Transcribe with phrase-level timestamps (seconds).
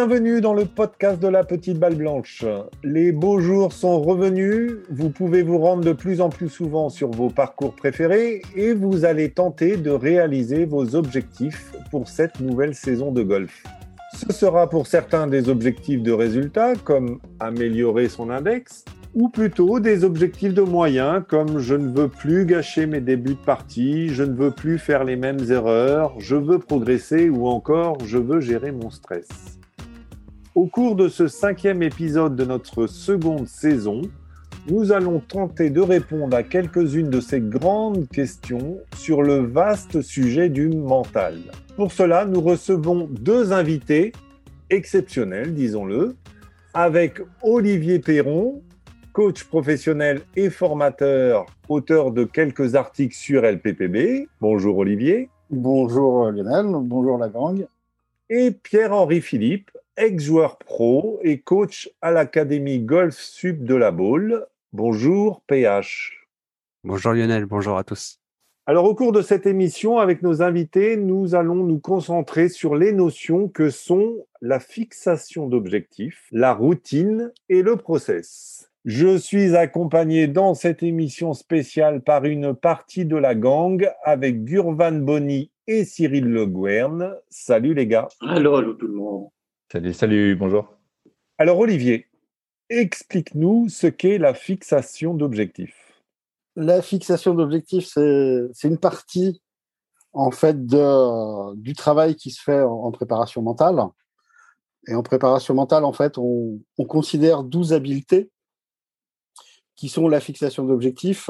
[0.00, 2.44] Bienvenue dans le podcast de la petite balle blanche.
[2.84, 7.10] Les beaux jours sont revenus, vous pouvez vous rendre de plus en plus souvent sur
[7.10, 13.10] vos parcours préférés et vous allez tenter de réaliser vos objectifs pour cette nouvelle saison
[13.10, 13.64] de golf.
[14.14, 20.04] Ce sera pour certains des objectifs de résultats comme améliorer son index, ou plutôt des
[20.04, 24.34] objectifs de moyens comme je ne veux plus gâcher mes débuts de partie, je ne
[24.34, 28.90] veux plus faire les mêmes erreurs, je veux progresser ou encore je veux gérer mon
[28.90, 29.57] stress.
[30.54, 34.02] Au cours de ce cinquième épisode de notre seconde saison,
[34.66, 40.48] nous allons tenter de répondre à quelques-unes de ces grandes questions sur le vaste sujet
[40.48, 41.36] du mental.
[41.76, 44.12] Pour cela, nous recevons deux invités
[44.70, 46.16] exceptionnels, disons-le,
[46.72, 48.62] avec Olivier Perron,
[49.12, 54.28] coach professionnel et formateur, auteur de quelques articles sur LPPB.
[54.40, 55.28] Bonjour Olivier.
[55.50, 57.66] Bonjour Lionel, bonjour la gang.
[58.30, 64.46] Et Pierre-Henri Philippe, ex-joueur pro et coach à l'Académie Golf Sub de la Baule.
[64.72, 66.28] Bonjour PH.
[66.84, 68.20] Bonjour Lionel, bonjour à tous.
[68.66, 72.92] Alors au cours de cette émission, avec nos invités, nous allons nous concentrer sur les
[72.92, 78.70] notions que sont la fixation d'objectifs, la routine et le process.
[78.84, 84.92] Je suis accompagné dans cette émission spéciale par une partie de la gang avec Gurvan
[84.92, 87.16] Bonny et Cyril Le Guern.
[87.28, 88.08] Salut les gars.
[88.20, 89.28] Allô, allô tout le monde.
[89.70, 90.66] Salut, salut, bonjour.
[91.36, 92.06] Alors Olivier,
[92.70, 96.00] explique-nous ce qu'est la fixation d'objectifs.
[96.56, 99.42] La fixation d'objectifs, c'est une partie
[100.14, 103.78] en fait de, du travail qui se fait en, préparation mentale.
[104.86, 108.30] Et en préparation mentale, en fait, on, on considère 12 habiletés
[109.76, 111.28] qui sont la fixation d'objectifs,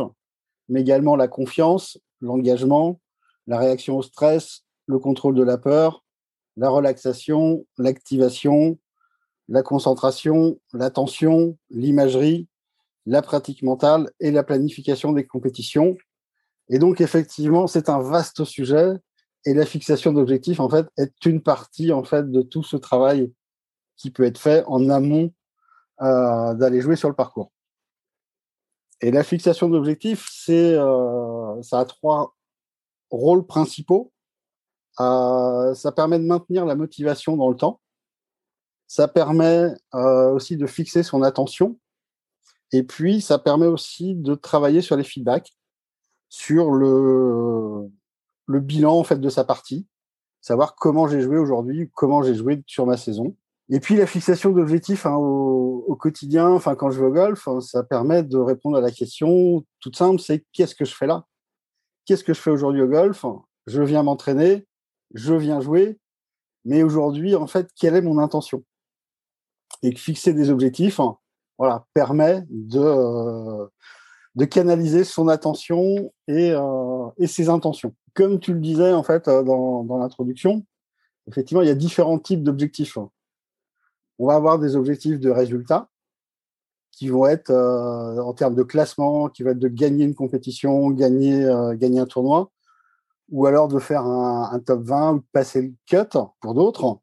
[0.69, 3.00] mais également la confiance, l'engagement,
[3.48, 6.05] la réaction au stress, le contrôle de la peur,
[6.58, 8.78] la relaxation, l'activation,
[9.48, 12.48] la concentration, l'attention, l'imagerie,
[13.06, 15.96] la pratique mentale et la planification des compétitions.
[16.69, 18.92] Et donc, effectivement, c'est un vaste sujet
[19.46, 23.32] et la fixation d'objectifs, en fait, est une partie, en fait, de tout ce travail
[23.96, 25.32] qui peut être fait en amont
[26.02, 27.52] euh, d'aller jouer sur le parcours.
[29.00, 32.34] Et la fixation d'objectifs, c'est, euh, ça a trois
[33.10, 34.12] rôles principaux.
[35.00, 37.81] Euh, ça permet de maintenir la motivation dans le temps.
[38.86, 41.78] Ça permet euh, aussi de fixer son attention.
[42.72, 45.56] Et puis, ça permet aussi de travailler sur les feedbacks,
[46.28, 47.88] sur le,
[48.47, 49.87] le bilan en fait de sa partie,
[50.41, 53.37] savoir comment j'ai joué aujourd'hui, comment j'ai joué sur ma saison.
[53.70, 57.60] Et puis la fixation d'objectifs hein, au, quotidien, enfin quand je vais au golf, hein,
[57.60, 61.25] ça permet de répondre à la question toute simple, c'est qu'est-ce que je fais là?
[62.06, 63.25] Qu'est-ce que je fais aujourd'hui au golf?
[63.66, 64.66] Je viens m'entraîner,
[65.14, 65.98] je viens jouer,
[66.64, 68.64] mais aujourd'hui, en fait, quelle est mon intention?
[69.82, 71.19] Et fixer des objectifs, hein,
[71.58, 73.66] voilà, permet de, euh,
[74.34, 77.94] de canaliser son attention et, euh, et ses intentions.
[78.14, 80.64] Comme tu le disais en fait euh, dans, l'introduction,
[81.28, 82.98] effectivement, il y a différents types d'objectifs
[84.20, 85.88] on va avoir des objectifs de résultats
[86.90, 91.46] qui vont être en termes de classement, qui vont être de gagner une compétition, gagner
[91.46, 92.50] un tournoi,
[93.31, 96.99] ou alors de faire un, top 20 ou de passer le cut pour d'autres.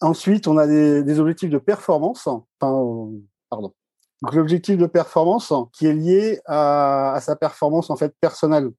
[0.00, 2.26] Ensuite, on a des, objectifs de performance.
[2.26, 2.42] Enfin,
[3.48, 3.72] pardon.
[4.22, 8.70] Donc, l'objectif de performance qui est lié à, sa performance en fait personnelle,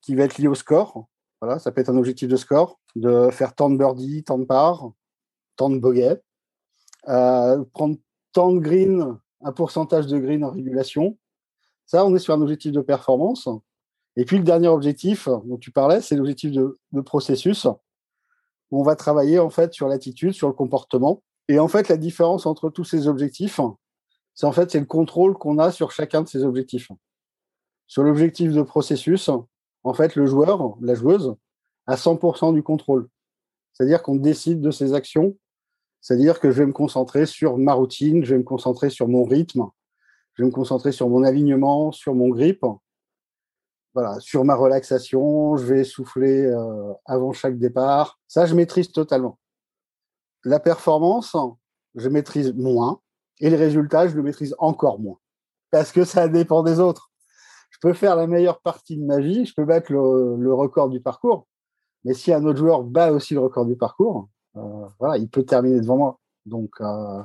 [0.00, 1.06] qui va être lié au score.
[1.40, 4.44] Voilà, ça peut être un objectif de score, de faire tant de birdies, tant de
[4.44, 4.92] parts,
[5.56, 6.20] tant de bogeys
[7.08, 7.96] euh, prendre
[8.32, 11.18] tant de green, un pourcentage de green en régulation.
[11.86, 13.48] Ça, on est sur un objectif de performance.
[14.16, 17.66] Et puis le dernier objectif dont tu parlais, c'est l'objectif de, de, processus.
[18.70, 21.22] Où on va travailler en fait sur l'attitude, sur le comportement.
[21.48, 23.60] Et en fait, la différence entre tous ces objectifs,
[24.34, 26.90] c'est en fait c'est le contrôle qu'on a sur chacun de ces objectifs.
[27.86, 29.30] Sur l'objectif de processus,
[29.84, 31.34] en fait, le joueur, la joueuse,
[31.86, 33.08] a 100% du contrôle.
[33.72, 35.36] C'est-à-dire qu'on décide de ses actions
[36.02, 39.22] c'est-à-dire que je vais me concentrer sur ma routine, je vais me concentrer sur mon
[39.22, 39.68] rythme,
[40.34, 42.66] je vais me concentrer sur mon alignement, sur mon grip,
[43.94, 48.18] voilà, sur ma relaxation, je vais souffler euh, avant chaque départ.
[48.28, 49.38] Ça, je maîtrise totalement.
[50.44, 51.36] La performance,
[51.94, 53.00] je maîtrise moins,
[53.40, 55.18] et le résultat, je le maîtrise encore moins,
[55.70, 57.10] parce que ça dépend des autres.
[57.70, 60.88] Je peux faire la meilleure partie de ma vie, je peux battre le, le record
[60.88, 61.46] du parcours,
[62.04, 65.44] mais si un autre joueur bat aussi le record du parcours, euh, voilà, il peut
[65.44, 66.20] terminer devant moi.
[66.46, 67.22] Donc, euh,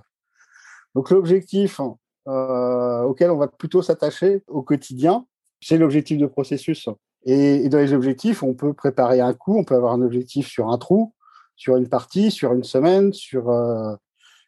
[0.95, 1.81] donc l'objectif
[2.27, 5.25] euh, auquel on va plutôt s'attacher au quotidien,
[5.61, 6.89] c'est l'objectif de processus.
[7.25, 10.69] Et, dans les objectifs, on peut préparer un coup, on peut avoir un objectif sur
[10.69, 11.13] un trou,
[11.55, 13.49] sur une partie, sur une semaine, sur,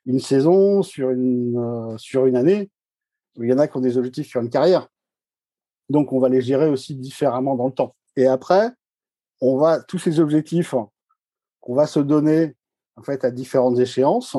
[0.06, 2.69] une saison, sur une, sur une année.
[3.38, 4.88] Il y en a qui ont des objectifs sur une carrière.
[5.89, 7.95] Donc, on va les gérer aussi différemment dans le temps.
[8.15, 8.71] Et après,
[9.41, 10.75] on va, tous ces objectifs
[11.59, 12.56] qu'on va se donner,
[12.95, 14.35] en fait, à différentes échéances,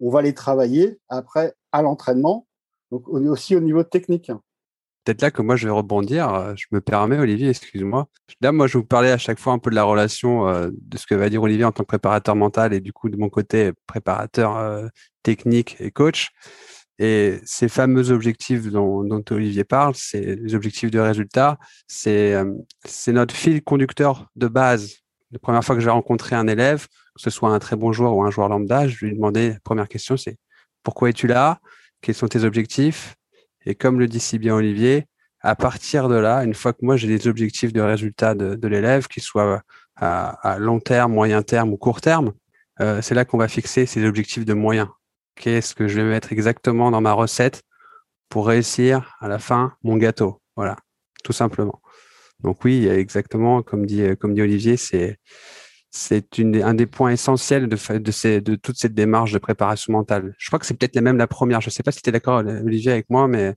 [0.00, 2.46] on va les travailler après à l'entraînement.
[2.90, 4.30] Donc, aussi au niveau technique.
[5.04, 6.54] Peut-être là que moi je vais rebondir.
[6.56, 8.08] Je me permets, Olivier, excuse-moi.
[8.40, 10.96] Là, moi, je vous parlais à chaque fois un peu de la relation euh, de
[10.98, 13.28] ce que va dire Olivier en tant que préparateur mental et du coup de mon
[13.28, 14.88] côté préparateur euh,
[15.22, 16.30] technique et coach.
[16.98, 21.58] Et ces fameux objectifs dont, Olivier parle, c'est les objectifs de résultat,
[21.88, 22.44] c'est euh,
[23.08, 24.98] notre fil conducteur de base.
[25.30, 27.92] La première fois que je vais rencontrer un élève, que ce soit un très bon
[27.92, 30.36] joueur ou un joueur lambda, je lui demander, la première question, c'est
[30.82, 31.60] pourquoi es-tu là?
[32.02, 33.16] Quels sont tes objectifs?
[33.66, 35.06] Et comme le dit si bien Olivier,
[35.40, 39.08] à partir de là, une fois que moi j'ai des objectifs de résultat de, l'élève,
[39.08, 39.62] qu'ils soient
[39.96, 42.32] à, long terme, moyen terme ou court terme,
[42.80, 44.88] euh, c'est là qu'on va fixer ces objectifs de moyens
[45.36, 47.62] qu'est-ce que je vais mettre exactement dans ma recette
[48.28, 50.40] pour réussir à la fin mon gâteau?
[50.56, 50.76] Voilà,
[51.24, 51.80] tout simplement.
[52.40, 55.18] Donc oui, exactement comme dit comme dit Olivier, c'est
[55.94, 60.34] c'est un des points essentiels de, de, ces, de toute cette démarche de préparation mentale.
[60.38, 61.60] Je crois que c'est peut-être même la première.
[61.60, 63.54] Je ne sais pas si tu es d'accord, Olivier, avec moi, mais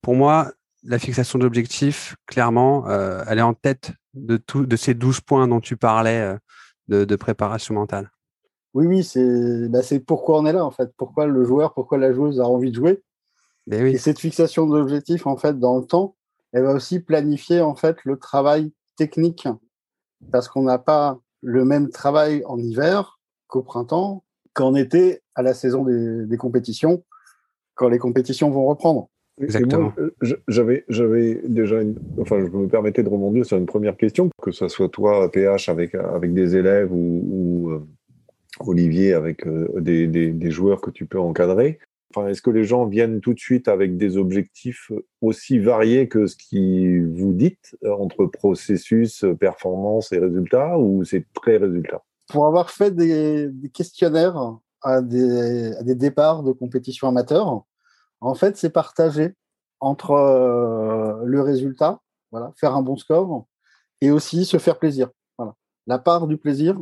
[0.00, 0.52] pour moi,
[0.82, 5.46] la fixation d'objectifs, clairement, euh, elle est en tête de, tout, de ces 12 points
[5.46, 6.38] dont tu parlais euh,
[6.88, 8.10] de, de préparation mentale.
[8.72, 10.90] Oui, oui, c'est bah, pourquoi on est là, en fait.
[10.96, 13.02] Pourquoi le joueur, pourquoi la joueuse a envie de jouer.
[13.66, 13.90] Ben oui.
[13.90, 16.16] Et cette fixation d'objectifs, en fait, dans le temps,
[16.52, 19.46] elle va aussi planifier, en fait, le travail technique.
[20.32, 25.54] Parce qu'on n'a pas le même travail en hiver qu'au printemps, qu'en été, à la
[25.54, 27.04] saison des, compétitions,
[27.74, 29.08] quand les compétitions vont reprendre.
[29.40, 29.92] Exactement.
[29.98, 30.10] Euh,
[30.48, 34.50] j'avais, j'avais déjà, une, enfin, je me permettais de rebondir sur une première question, que
[34.50, 37.86] ce soit toi, PH, avec, avec des élèves ou, euh,
[38.60, 41.78] Olivier, avec euh, des, des, joueurs que tu peux encadrer.
[42.26, 44.90] Est-ce que les gens viennent tout de suite avec des objectifs
[45.20, 51.24] aussi variés que ce qui vous dites euh, entre processus, performance et résultats ou c'est
[51.34, 57.62] très résultat Pour avoir fait des, questionnaires à des, départs de compétition amateur,
[58.20, 59.34] en fait, c'est partagé
[59.78, 62.00] entre euh, le résultat,
[62.56, 63.46] faire un bon score,
[64.00, 65.10] et aussi se faire plaisir.
[65.86, 66.78] La part du plaisir,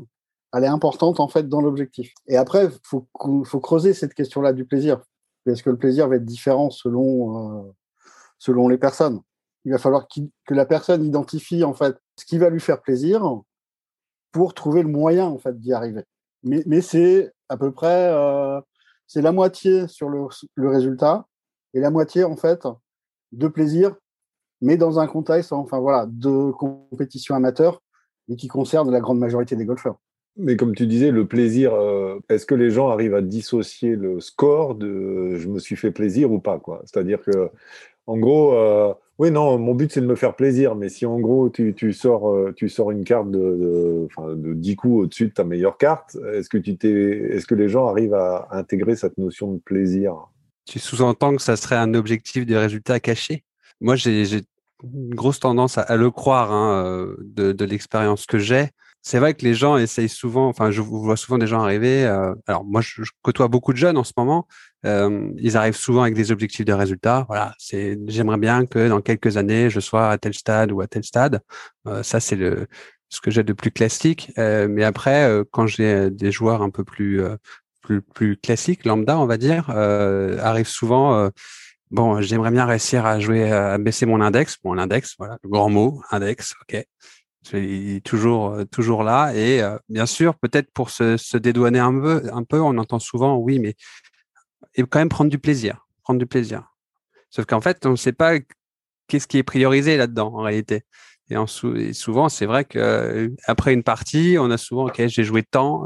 [0.52, 2.12] elle est importante en fait dans l'objectif.
[2.26, 3.06] Et après, il faut,
[3.44, 5.02] faut, creuser cette question-là du plaisir.
[5.48, 7.72] Est-ce que le plaisir va être différent selon, euh,
[8.38, 9.20] selon les personnes?
[9.64, 13.22] Il va falloir que la personne identifie en fait ce qui va lui faire plaisir
[14.32, 16.04] pour trouver le moyen en fait d'y arriver.
[16.44, 18.60] Mais, c'est à peu près euh,
[19.06, 21.26] c'est la moitié sur le, le, résultat
[21.74, 22.66] et la moitié en fait
[23.32, 23.96] de plaisir,
[24.60, 27.82] mais dans un contexte enfin voilà de compétition amateur
[28.28, 29.98] et qui concerne la grande majorité des golfeurs.
[30.38, 34.20] Mais comme tu disais, le plaisir, euh, est-ce que les gens arrivent à dissocier le
[34.20, 37.50] score de je me suis fait plaisir ou pas C'est-à-dire que,
[38.06, 41.18] en gros, euh, oui, non, mon but c'est de me faire plaisir, mais si en
[41.18, 45.32] gros tu, sors, euh, tu sors une carte de, de, de 10 coups au-dessus de
[45.32, 46.70] ta meilleure carte, est-ce que, tu
[47.34, 50.14] est-ce que les gens arrivent à intégrer cette notion de plaisir?
[50.66, 53.42] Tu sous-entends que ça serait un objectif de résultat caché
[53.80, 54.22] Moi, j'ai,
[54.84, 58.68] une grosse tendance à, le croire hein, de l'expérience que j'ai
[59.08, 62.04] c'est vrai que les gens essayent souvent, enfin, je vois souvent des gens arriver.
[62.04, 64.46] Euh, alors, moi, je, côtoie beaucoup de jeunes en ce moment.
[64.84, 67.24] Euh, ils arrivent souvent avec des objectifs de résultats.
[67.26, 67.54] Voilà,
[68.06, 71.40] j'aimerais bien que dans quelques années, je sois à tel stade ou à tel stade.
[71.86, 72.66] Euh, ça, c'est le
[73.08, 74.30] ce que j'ai de plus classique.
[74.36, 77.22] mais après, quand j'ai des joueurs un peu plus
[77.80, 81.30] plus, plus classiques, lambda, on va dire, arrivent souvent.
[81.90, 84.58] Bon, j'aimerais bien réussir à jouer, à baisser mon index.
[84.62, 86.84] Bon, l'index, voilà, le grand mot, index, ok.
[87.52, 89.32] Il est toujours, euh, toujours là.
[89.34, 93.36] Et euh, bien sûr, peut-être pour se, dédouaner un peu, un peu, on entend souvent,
[93.36, 93.74] oui, mais
[94.74, 96.64] et quand même prendre du plaisir, prendre du plaisir.
[97.30, 98.34] Sauf qu'en fait, on ne sait pas
[99.06, 100.82] qu'est-ce qui est priorisé là-dedans en réalité.
[101.30, 105.24] Et, en souvent, c'est vrai que euh, après une partie, on a souvent, ok, j'ai
[105.24, 105.84] joué tant,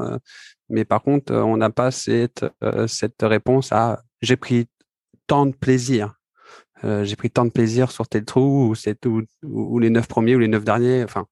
[0.68, 2.44] mais par contre, on n'a pas cette,
[2.86, 4.68] cette réponse à j'ai pris
[5.26, 6.14] tant de plaisir.
[6.84, 10.38] Euh, j'ai pris tant de plaisir sur tel trou ou, ou, les neuf premiers ou
[10.38, 11.04] les neuf derniers.
[11.04, 11.26] Enfin,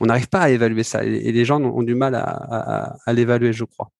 [0.00, 3.64] on n'arrive pas à évaluer ça et les gens ont, du mal à, l'évaluer, je
[3.64, 3.90] crois.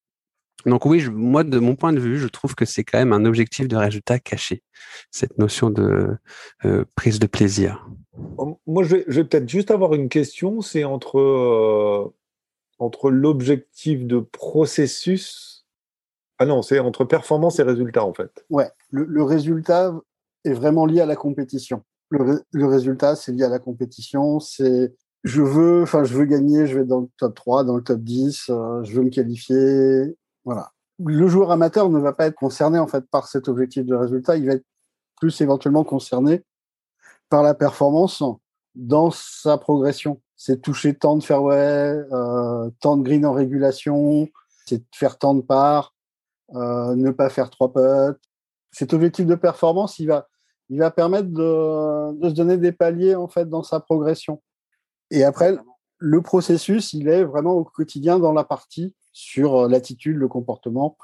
[0.64, 3.24] Donc oui, moi, de mon point de vue, je trouve que c'est quand même un
[3.24, 4.62] objectif de résultat caché,
[5.10, 6.16] cette notion de
[6.64, 7.88] euh, prise de plaisir.
[8.66, 12.12] Moi, je vais, peut-être juste avoir une question, c'est entre, euh,
[12.78, 15.66] entre l'objectif de processus.
[16.38, 18.44] Ah non, c'est entre performance et résultat, en fait.
[18.50, 19.94] Ouais, le résultat
[20.46, 21.82] est vraiment lié à la compétition.
[22.10, 24.40] Le, résultat, c'est lié à la compétition.
[24.40, 27.82] C'est je veux, enfin, je veux gagner, je vais dans le top 3, dans le
[27.82, 30.16] top 10, euh, je veux me qualifier.
[30.44, 30.70] Voilà.
[31.04, 34.36] le joueur amateur ne va pas être concerné en fait par cet objectif de résultat.
[34.36, 34.64] Il va être
[35.20, 36.44] plus éventuellement concerné
[37.28, 38.22] par la performance
[38.76, 40.20] dans sa progression.
[40.36, 44.28] C'est toucher tant de fairway, euh, tant de green en régulation,
[44.66, 45.94] c'est faire tant de parts,
[46.54, 48.20] euh, ne pas faire trois putts.
[48.70, 50.28] Cet objectif de performance, il va,
[50.68, 54.42] il va permettre de, se donner des paliers en fait dans sa progression.
[55.10, 55.56] Et après,
[55.98, 60.96] le processus, il est vraiment au quotidien dans la partie sur euh, l'attitude, le comportement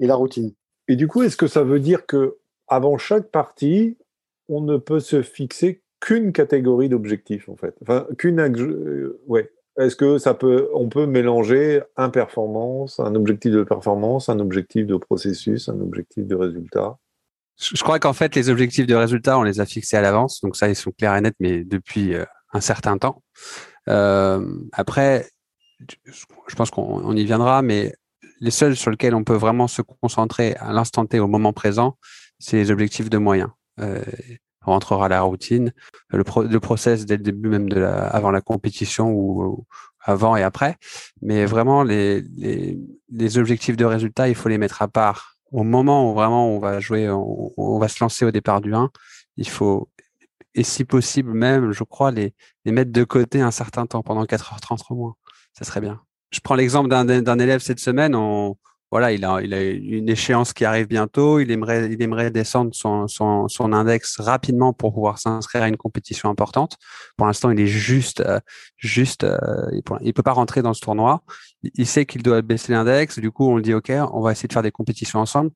[0.00, 0.52] et la routine.
[0.88, 3.96] Et du coup, est-ce que ça veut dire que avant chaque partie,
[4.48, 7.74] on ne peut se fixer qu'une catégorie d'objectifs en fait,
[8.18, 9.50] qu'une, euh, ouais.
[9.76, 14.86] Est-ce que ça peut, on peut mélanger un performance, un objectif de performance, un objectif
[14.86, 16.96] de processus, un objectif de résultat?
[17.60, 20.56] Je crois qu'en fait, les objectifs de résultat, on les a fixés à l'avance, donc
[20.56, 23.22] ça, ils sont clairs et nets, mais depuis euh, un certain temps.
[23.88, 25.28] Euh, après,
[26.08, 27.94] je pense qu'on y viendra, mais
[28.40, 31.96] les seuls sur lesquels on peut vraiment se concentrer à l'instant T, au moment présent,
[32.38, 33.50] c'est les objectifs de moyens.
[33.80, 34.02] Euh,
[34.66, 35.72] on rentrera à la routine,
[36.08, 36.18] le,
[36.48, 39.66] le, process dès le début même de la, avant la compétition ou,
[40.00, 40.76] avant et après.
[41.22, 42.78] Mais vraiment, les, les,
[43.10, 45.33] les, objectifs de résultat, il faut les mettre à part.
[45.54, 48.90] Au moment où vraiment on va jouer, on, va se lancer au départ du 1,
[49.36, 49.88] il faut
[50.56, 52.34] et si possible même, je crois, les,
[52.64, 55.14] mettre de côté un certain temps, pendant 4h30 au moins.
[55.52, 56.00] Ça serait bien.
[56.32, 58.16] Je prends l'exemple d'un élève cette semaine.
[58.94, 61.40] Voilà, il a, une échéance qui arrive bientôt.
[61.40, 65.76] Il aimerait, il aimerait descendre son, son, son index rapidement pour pouvoir s'inscrire à une
[65.76, 66.76] compétition importante.
[67.16, 68.38] Pour l'instant, il est juste, euh,
[68.76, 69.36] juste, euh,
[70.00, 71.24] il, peut pas rentrer dans ce tournoi.
[71.74, 73.18] Il, sait qu'il doit baisser l'index.
[73.18, 75.50] Du coup, on le dit, OK, on va essayer de faire des compétitions ensemble.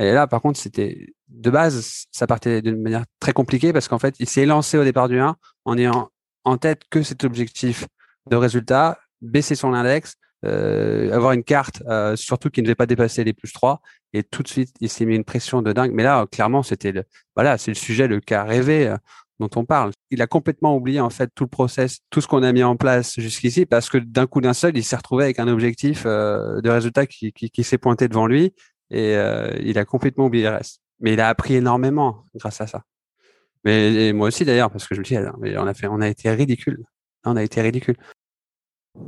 [0.00, 4.00] Et là, par contre, c'était de base, ça partait d'une manière très compliquée parce qu'en
[4.00, 5.36] fait, il s'est lancé au départ du 1
[5.66, 6.10] en ayant
[6.42, 7.86] en tête que cet objectif
[8.28, 12.86] de résultat, baisser son index, euh, avoir une carte, euh, surtout qui ne devait pas
[12.86, 13.80] dépasser les plus 3.
[14.12, 15.92] Et tout de suite, il s'est mis une pression de dingue.
[15.92, 17.04] Mais là, clairement, c'était le,
[17.36, 18.96] voilà, c'est le sujet, le cas rêvé euh,
[19.38, 19.92] dont on parle.
[20.10, 22.76] Il a complètement oublié, en fait, tout le process, tout ce qu'on a mis en
[22.76, 26.68] place jusqu'ici parce que d'un coup d'un seul, il s'est retrouvé avec un objectif de
[26.68, 28.54] résultat qui, qui, qui s'est pointé devant lui
[28.90, 29.14] et
[29.60, 30.80] il a complètement oublié le reste.
[31.00, 32.84] Mais il a appris énormément grâce à ça.
[33.64, 36.08] Mais moi aussi d'ailleurs, parce que je me dis, mais on a fait, on a
[36.08, 36.84] été ridicule.
[37.24, 37.96] On a été ridicule.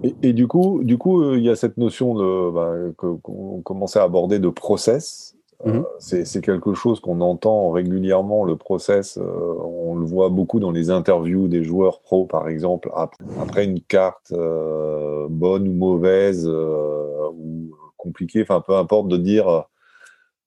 [0.03, 3.61] Et, et, du coup, du coup, euh, il y a cette notion de bah, qu'on
[3.63, 5.37] commençait à aborder de process.
[5.67, 5.85] Euh, mhm.
[5.99, 9.19] c'est quelque chose qu'on entend régulièrement, le process.
[9.19, 13.81] Euh, on le voit beaucoup dans les interviews des joueurs pros, par exemple, après, une
[13.81, 19.65] carte bonne ou mauvaise ou compliquée, enfin peu importe, de dire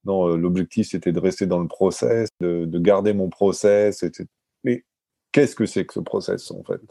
[0.05, 4.05] non, l'objectif c'était de rester dans le process, de, garder mon process.
[4.63, 4.83] Mais
[5.31, 6.81] qu'est-ce que c'est que ce process en fait?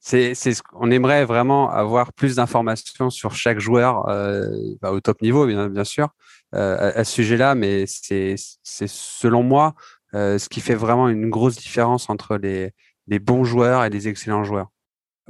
[0.00, 4.48] C'est, c'est on aimerait vraiment avoir plus d'informations sur chaque joueur euh,
[4.80, 6.08] bah, au top niveau, bien, sûr,
[6.54, 7.54] euh, à, ce sujet-là.
[7.54, 9.74] Mais c'est, selon moi
[10.12, 12.72] ce qui fait vraiment une grosse différence entre les,
[13.18, 14.68] bons joueurs et les excellents joueurs.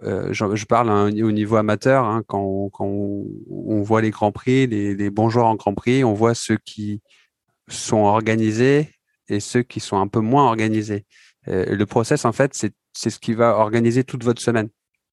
[0.04, 4.66] Euh, je, parle au niveau amateur, hein, quand, on, quand on, voit les grands prix,
[4.66, 7.02] les, les, bons joueurs en grand prix, on voit ceux qui
[7.68, 8.90] sont organisés
[9.28, 11.04] et ceux qui sont un peu moins organisés.
[11.48, 14.68] Euh, le process, en fait, c'est ce qui va organiser toute votre semaine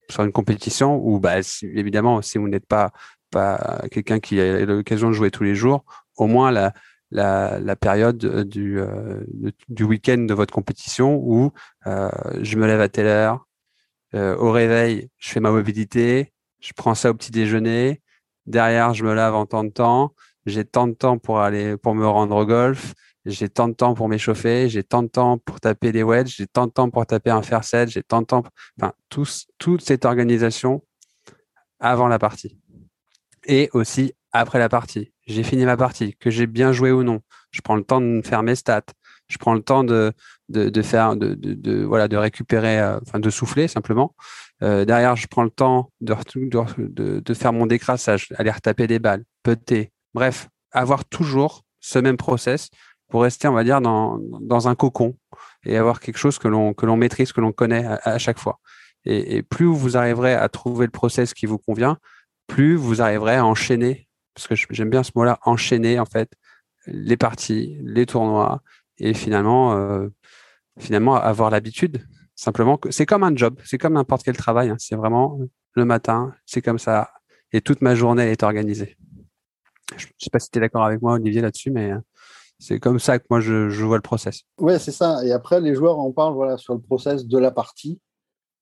[0.09, 2.91] sur une compétition où, bah, évidemment, si vous n'êtes pas,
[3.91, 5.83] quelqu'un qui a l'occasion de jouer tous les jours,
[6.15, 6.51] au moins
[7.11, 9.21] la, période du, euh,
[9.67, 11.51] du week-end de votre compétition où
[11.87, 12.09] euh,
[12.41, 13.45] je me lève à telle heure,
[14.13, 18.01] euh, au réveil, je fais ma mobilité, je prends ça au petit déjeuner.
[18.45, 20.13] Derrière, je me lave en temps de temps.
[20.45, 22.93] J'ai tant de temps pour aller, pour me rendre au golf.
[23.25, 24.69] J'ai tant de temps pour m'échauffer.
[24.69, 26.35] J'ai tant de temps pour taper des wedges.
[26.35, 27.89] J'ai tant de temps pour taper un fair set.
[27.89, 28.43] J'ai tant de temps,
[28.79, 30.83] enfin, toute cette organisation
[31.79, 32.57] avant la partie.
[33.45, 35.13] Et aussi après la partie.
[35.27, 37.21] J'ai fini ma partie, que j'ai bien joué ou non.
[37.51, 38.83] Je prends le temps de faire mes stats
[39.27, 40.13] je prends le temps de,
[40.49, 44.15] de, faire, de, de, voilà, de récupérer, euh, de souffler simplement.
[44.63, 49.91] Euh, derrière, je prends le temps de, faire mon décrassage, aller retaper des balles, peter.
[50.13, 52.69] Bref, avoir toujours ce même process
[53.09, 55.15] pour rester, on va dire, dans, dans un cocon
[55.65, 58.59] et avoir quelque chose que l'on que l'on maîtrise, que l'on connaît à, chaque fois.
[59.05, 61.97] Et, plus vous arriverez à trouver le process qui vous convient,
[62.47, 66.31] plus vous arriverez à enchaîner, parce que j'aime bien ce mot-là, enchaîner en fait
[66.87, 68.61] les parties, les tournois,
[68.97, 70.07] et finalement, euh,
[70.79, 72.05] finalement avoir l'habitude.
[72.35, 74.69] Simplement c'est comme un job, c'est comme n'importe quel travail.
[74.69, 74.75] Hein.
[74.79, 75.39] C'est vraiment
[75.73, 77.11] le matin, c'est comme ça,
[77.51, 78.97] et toute ma journée est organisée.
[79.97, 81.99] Je ne sais pas si tu es d'accord avec moi, Olivier, là-dessus, mais euh,
[82.59, 84.43] c'est comme ça que moi je, vois le process.
[84.59, 85.25] Ouais, c'est ça.
[85.25, 87.99] Et après, les joueurs en parlent voilà, sur le process de la partie.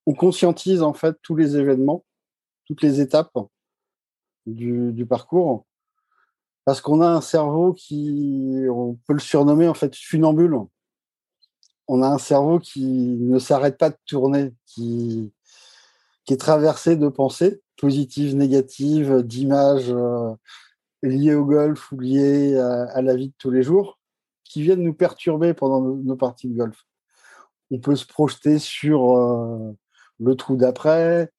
[0.05, 2.03] On conscientise en fait tous les événements,
[2.65, 3.37] toutes les étapes
[4.45, 5.65] du, parcours
[6.65, 10.57] parce qu'on a un cerveau qui, on peut le surnommer en fait funambule.
[11.87, 15.33] On a un cerveau qui ne s'arrête pas de tourner, qui,
[16.25, 20.33] qui est traversé de pensées positives, négatives, d'images euh,
[21.03, 23.99] liées au golf ou liées à, la vie de tous les jours,
[24.43, 26.85] qui viennent nous perturber pendant nos, parties de golf.
[27.71, 29.73] On peut se projeter sur euh,
[30.19, 31.31] le trou d'après,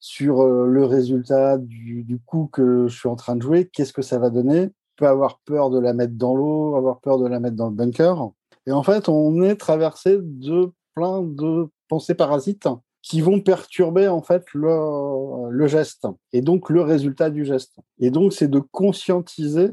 [0.00, 3.92] sur euh, le résultat du, du, coup que je suis en train de jouer, qu'est-ce
[3.92, 4.64] que ça va donner.
[4.64, 7.68] On peut avoir peur de la mettre dans l'eau, avoir peur de la mettre dans
[7.68, 8.30] le bunker.
[8.66, 12.68] Et en fait, on est traversé de plein de pensées parasites
[13.02, 17.74] qui vont perturber en fait le, geste et donc le résultat du geste.
[17.98, 19.70] Et donc c'est de conscientiser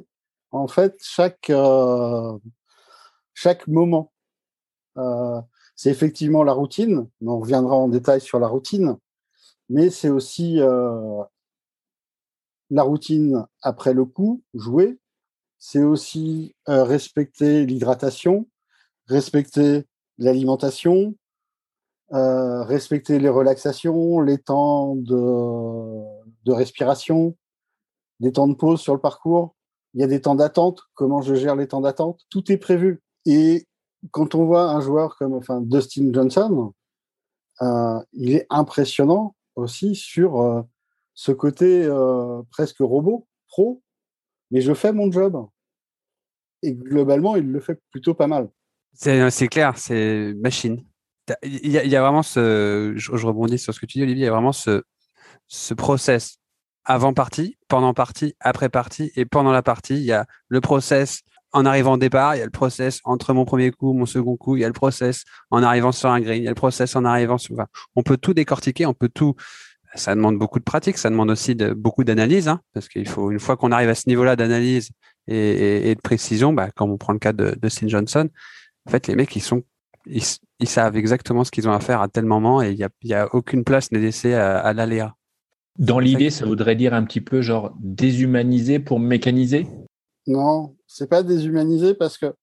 [0.51, 2.37] en fait chaque euh,
[3.35, 4.11] chaque moment.
[4.97, 5.39] Euh,
[5.75, 8.97] c'est effectivement la routine, on reviendra en détail sur la routine,
[9.69, 11.23] mais c'est aussi euh,
[12.69, 14.99] la routine après le coup, jouer.
[15.61, 18.47] C'est aussi respecter l'hydratation,
[19.07, 19.85] respecter
[20.17, 21.15] l'alimentation,
[22.13, 26.03] euh, respecter les relaxations, les temps de,
[26.45, 27.35] de respiration,
[28.19, 29.55] des temps de pause sur le parcours.
[29.93, 30.81] Il y a des temps d'attente.
[30.93, 32.21] Comment je gère les temps d'attente?
[32.29, 33.01] Tout est prévu.
[33.25, 33.67] Et
[34.11, 36.73] quand on voit un joueur comme enfin, Dustin Johnson,
[37.61, 40.61] euh, il est impressionnant aussi sur euh,
[41.13, 41.87] ce côté
[42.51, 43.81] presque robot, pro,
[44.51, 45.47] mais je fais mon job.
[46.63, 48.49] Et globalement, il le fait plutôt pas mal.
[48.93, 50.83] C'est clair, c'est machine.
[51.43, 52.93] Il y, a, vraiment ce.
[52.95, 54.23] Je, rebondis sur ce que tu dis, Olivier.
[54.23, 54.83] Il y a vraiment ce,
[55.47, 56.37] ce process
[56.85, 59.95] avant partie, pendant partie, après partie et pendant la partie.
[59.95, 61.21] Il y a le process
[61.51, 64.37] en arrivant au départ, il y a le process entre mon premier coup, mon second
[64.37, 66.55] coup, il y a le process en arrivant sur un green, il y a le
[66.55, 67.53] process en arrivant sur.
[67.53, 69.35] Enfin, on peut tout décortiquer, on peut tout.
[69.95, 73.39] Ça demande beaucoup de pratique, ça demande aussi beaucoup d'analyse, hein, parce qu'il faut une
[73.39, 74.91] fois qu'on arrive à ce niveau-là d'analyse
[75.27, 78.29] et, de précision, bah, comme on prend le cas de, de Sin Johnson,
[78.85, 79.63] en fait, les mecs, ils sont,
[80.05, 80.23] ils,
[80.59, 82.89] ils savent exactement ce qu'ils ont à faire à tel moment et il y a,
[83.03, 85.15] y a aucune place n'est laissée à, à l'aléa.
[85.77, 89.67] Dans l'idée, ça voudrait dire un petit peu genre déshumaniser pour mécaniser?
[90.27, 92.33] Non, c'est pas déshumanisé parce que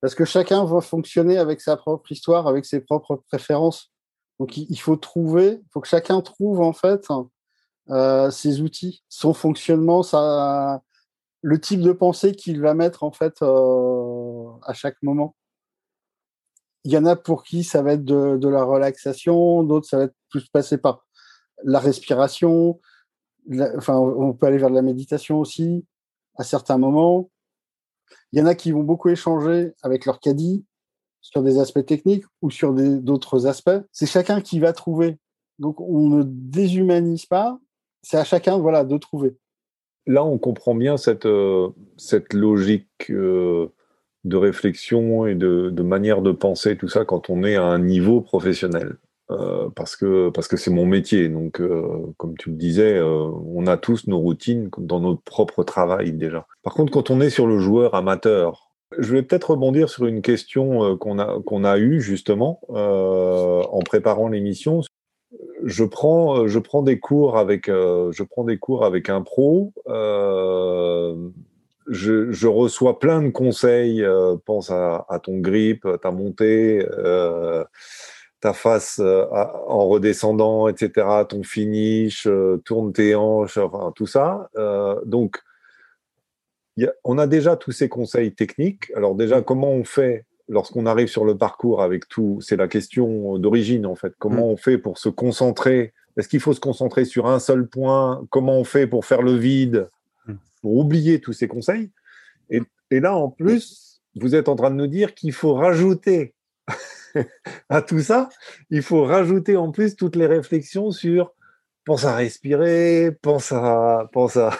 [0.00, 3.92] parce que chacun va fonctionner avec sa propre histoire, avec ses propres préférences.
[4.40, 7.06] Donc il faut trouver, il faut que chacun trouve en fait
[7.90, 10.82] euh, ses outils, son fonctionnement, sa,
[11.42, 15.36] le type de pensée qu'il va mettre en fait euh, à chaque moment.
[16.84, 20.04] Il y en a pour qui ça va être de, la relaxation, d'autres ça va
[20.04, 21.06] être plus passé par
[21.64, 22.80] la respiration.
[23.76, 25.84] enfin, on peut aller vers de la méditation aussi
[26.36, 27.30] à certains moments.
[28.32, 30.64] Il y en a qui vont beaucoup échanger avec leur caddie
[31.20, 33.70] sur des aspects techniques ou sur d'autres aspects.
[33.92, 35.18] C'est chacun qui va trouver.
[35.58, 37.60] Donc on ne déshumanise pas,
[38.02, 39.36] c'est à chacun voilà, de trouver.
[40.06, 43.72] Là, on comprend bien cette, euh, cette logique euh,
[44.24, 47.78] de réflexion et de, de, manière de penser, tout ça, quand on est à un
[47.78, 48.96] niveau professionnel.
[49.30, 51.28] Euh, parce que parce que c'est mon métier.
[51.28, 55.64] Donc, euh, comme tu le disais, euh, on a tous nos routines dans notre propre
[55.64, 56.46] travail déjà.
[56.62, 60.22] Par contre, quand on est sur le joueur amateur, je vais peut-être rebondir sur une
[60.22, 64.82] question qu'on a qu'on a eue justement en préparant l'émission.
[65.64, 69.72] Je prends je prends des cours avec je prends des cours avec un pro.
[71.88, 74.04] Je, je, reçois plein de conseils.
[74.44, 76.86] pense à, à, ton grip, ta montée
[78.42, 84.50] ta face euh, en redescendant, etc., ton finish, euh, tourne tes hanches, enfin, tout ça.
[84.58, 85.38] Euh, donc,
[87.04, 88.90] on a déjà tous ces conseils techniques.
[88.96, 92.40] Alors déjà, comment on fait lorsqu'on arrive sur le parcours avec tout?
[92.42, 94.12] C'est la question d'origine, en fait.
[94.18, 94.52] Comment mm.
[94.52, 95.92] on fait pour se concentrer?
[96.16, 98.26] Est-ce qu'il faut se concentrer sur un seul point?
[98.30, 99.88] Comment on fait pour faire le vide?
[100.62, 101.90] Pour oublier tous ces conseils
[102.48, 106.34] et, et là, en plus, vous êtes en train de nous dire qu'il faut rajouter
[107.68, 108.28] à tout ça,
[108.70, 111.32] il faut rajouter en plus toutes les réflexions sur
[111.84, 114.56] pense à respirer, pense à, pense à.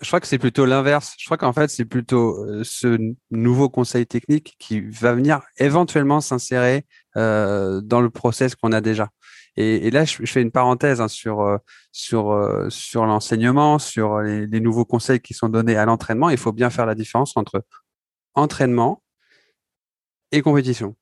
[0.00, 1.16] Je crois, que c'est plutôt l'inverse.
[1.18, 2.96] Je crois qu'en fait, c'est plutôt euh, ce
[3.32, 9.08] nouveau conseil technique qui va venir éventuellement s'insérer euh, dans le process qu'on a déjà.
[9.56, 11.58] Et, là, je, fais une parenthèse hein, sur euh,
[11.92, 16.30] sur sur l'enseignement, sur les, les, nouveaux conseils qui sont donnés à l'entraînement.
[16.30, 17.64] Il faut bien faire la différence entre
[18.34, 19.02] entraînement
[20.30, 20.96] et compétition.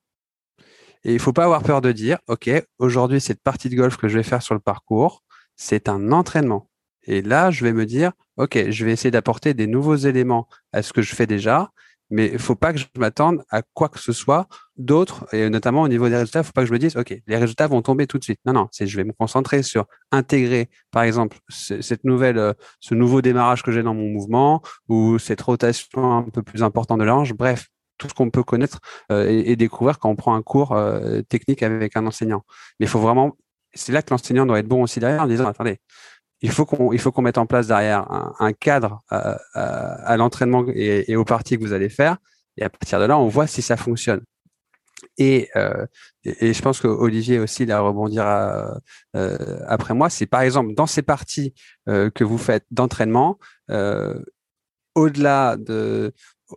[1.04, 4.08] Et il faut pas avoir peur de dire, OK, aujourd'hui, cette partie de golf que
[4.08, 5.22] je vais faire sur le parcours,
[5.56, 6.68] c'est un entraînement.
[7.04, 10.82] Et là, je vais me dire, OK, je vais essayer d'apporter des nouveaux éléments à
[10.82, 11.70] ce que je fais déjà
[12.10, 15.82] mais il faut pas que je m'attende à quoi que ce soit d'autre, et notamment
[15.82, 17.82] au niveau des résultats, il faut pas que je me dise, OK, les résultats vont
[17.82, 18.40] tomber tout de suite.
[18.44, 22.94] Non, non, c'est je vais me concentrer sur intégrer, par exemple, cette nouvelle, euh, ce
[22.94, 27.04] nouveau démarrage que j'ai dans mon mouvement, ou cette rotation un peu plus importante de
[27.04, 27.68] l'ange, bref,
[28.00, 28.80] tout ce qu'on peut connaître
[29.12, 32.44] euh, et, découvrir quand on prend un cours euh, technique avec un enseignant.
[32.80, 33.36] Mais il faut vraiment,
[33.74, 35.78] c'est là que l'enseignant doit être bon aussi derrière en disant, attendez,
[36.42, 38.06] il faut qu'on il faut qu'on mette en place derrière
[38.38, 42.16] un, cadre à, à, l'entraînement et, aux parties que vous allez faire.
[42.56, 44.22] Et à partir de là on voit si ça fonctionne.
[45.18, 45.86] Et, euh,
[46.24, 48.80] et, je pense que Olivier aussi il rebondira
[49.16, 50.10] euh, après moi.
[50.10, 51.54] C'est par exemple dans ces parties
[51.88, 53.38] euh, que vous faites d'entraînement
[53.70, 54.18] euh,
[54.94, 56.12] au-delà de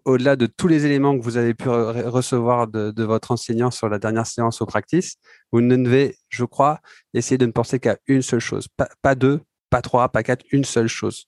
[0.05, 3.99] au-delà de tous les éléments que vous avez pu recevoir de, votre enseignant sur la
[3.99, 5.17] dernière séance au practice,
[5.51, 6.79] vous ne devez, je crois,
[7.13, 8.67] essayer de ne penser qu'à une seule chose,
[9.03, 9.39] pas deux,
[9.73, 11.25] pas trois, pas quatre, une seule chose.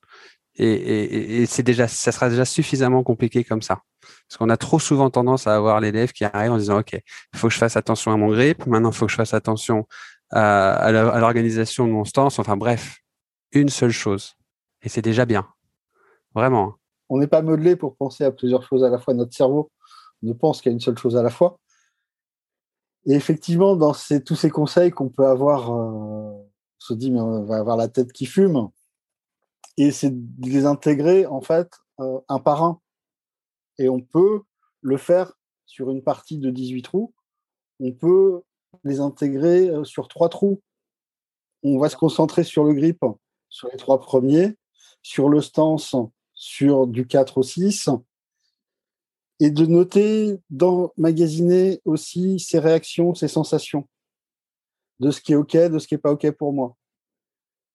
[0.58, 3.82] Et, c'est déjà, ça sera déjà suffisamment compliqué comme ça.
[4.02, 7.40] Parce qu'on a trop souvent tendance à avoir l'élève qui arrive en disant, OK, il
[7.40, 8.68] faut que je fasse attention à mon grip.
[8.68, 9.88] Maintenant, il faut que je fasse attention
[10.30, 12.38] à, l'organisation de mon stance.
[12.38, 13.00] Enfin, bref,
[13.52, 14.36] une seule chose.
[14.84, 15.48] Et c'est déjà bien.
[16.36, 16.76] Vraiment.
[17.10, 19.16] On n'est pas modelé pour penser à plusieurs choses à la fois.
[19.16, 19.72] Notre cerveau
[20.22, 21.58] ne pense qu'à une seule chose à la fois.
[23.08, 26.46] Et effectivement, dans tous ces conseils qu'on peut avoir, euh,
[26.86, 28.70] se dit, mais on va avoir la tête qui fume.
[29.78, 31.70] Et c'est de les intégrer, en fait,
[32.00, 32.80] euh, un par un.
[33.78, 34.42] Et on peut
[34.82, 35.34] le faire
[35.66, 37.14] sur une partie de 18 trous.
[37.80, 38.42] On peut
[38.84, 40.62] les intégrer euh, sur trois trous.
[41.64, 43.04] On va se concentrer sur le grip,
[43.50, 44.56] sur les trois premiers,
[45.02, 45.96] sur le stance,
[46.34, 47.90] sur du 4 au 6,
[49.40, 53.88] et de noter, d'emmagasiner aussi ses réactions, ses sensations
[55.00, 56.76] de ce qui est OK, de ce qui n'est pas OK pour moi.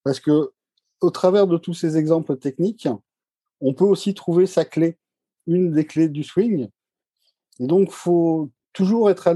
[0.04, 0.52] Parce que
[1.00, 2.88] au travers de tous ces exemples techniques,
[3.60, 4.98] on peut aussi trouver sa clé,
[5.46, 6.68] une des clés du swing.
[7.58, 9.34] Et donc, faut toujours être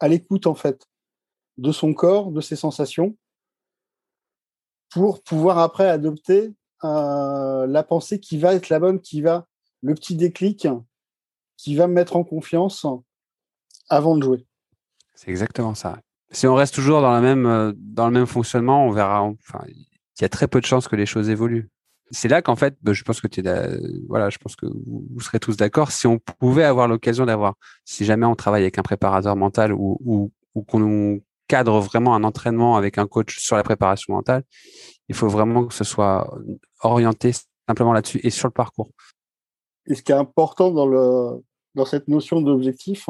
[0.00, 0.86] à l'écoute, en fait,
[1.58, 3.16] de son corps, de ses sensations,
[4.90, 9.46] pour pouvoir après adopter euh, la pensée qui va être la bonne, qui va,
[9.82, 10.68] le petit déclic,
[11.56, 12.86] qui va me mettre en confiance
[13.88, 14.46] avant de jouer.
[15.14, 15.98] C'est exactement ça
[16.36, 19.22] si on reste toujours dans, la même, euh, dans le même fonctionnement, on verra.
[19.22, 19.86] Enfin, il
[20.20, 21.70] y a très peu de chances que les choses évoluent.
[22.10, 23.42] C'est là qu'en fait, bah, je pense que tu
[24.06, 25.90] voilà, je pense que vous, serez tous d'accord.
[25.92, 27.54] Si on pouvait avoir l'occasion d'avoir,
[27.86, 30.30] si jamais on travaille avec un préparateur mental ou, ou,
[30.64, 34.42] qu'on cadre vraiment un entraînement avec un coach sur la préparation mentale,
[35.08, 36.30] il faut vraiment que ce soit
[36.82, 37.32] orienté
[37.66, 38.90] simplement là-dessus et sur le parcours.
[39.86, 41.42] Et ce qui est important dans, le,
[41.74, 43.08] dans cette notion d'objectif,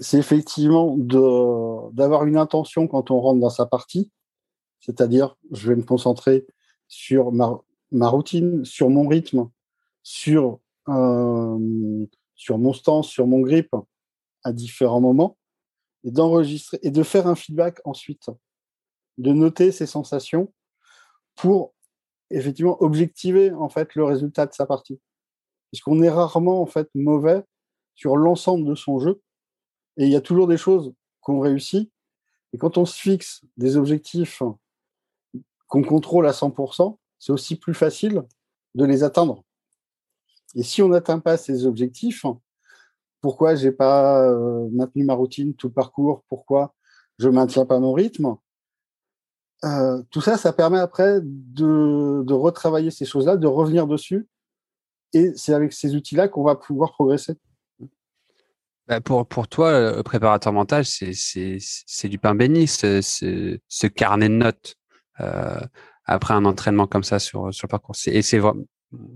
[0.00, 4.10] c'est effectivement d'avoir une intention quand on rentre dans sa partie,
[4.80, 6.46] c'est-à-dire je vais me concentrer
[6.88, 9.48] sur ma, routine, sur mon rythme,
[10.02, 13.70] sur, euh, sur mon stance, sur mon grip
[14.44, 15.36] à différents moments,
[16.04, 18.28] et d'enregistrer et de faire un feedback ensuite,
[19.18, 20.52] de noter ses sensations
[21.36, 21.74] pour
[22.30, 25.00] effectivement objectiver en fait le résultat de sa partie.
[25.70, 27.42] Puisqu'on est rarement en fait mauvais
[27.94, 29.22] sur l'ensemble de son jeu,
[29.96, 31.90] et il y a toujours des choses qu'on réussit.
[32.52, 34.42] Et quand on se fixe des objectifs
[35.66, 38.22] qu'on contrôle à 100%, c'est aussi plus facile
[38.74, 39.42] de les atteindre.
[40.54, 42.26] Et si on n'atteint pas ces objectifs,
[43.20, 46.74] pourquoi j'ai pas euh, maintenu ma routine tout le parcours Pourquoi
[47.18, 48.36] je maintiens pas mon rythme
[49.64, 54.28] euh, Tout ça, ça permet après de, de retravailler ces choses-là, de revenir dessus.
[55.14, 57.38] Et c'est avec ces outils-là qu'on va pouvoir progresser.
[58.88, 64.76] Bah, pour, pour toi, le préparateur mental, c'est du pain béni, ce, carnet de notes
[65.20, 65.60] euh,
[66.04, 67.94] après un entraînement comme ça sur, sur le parcours.
[68.06, 68.40] Et c'est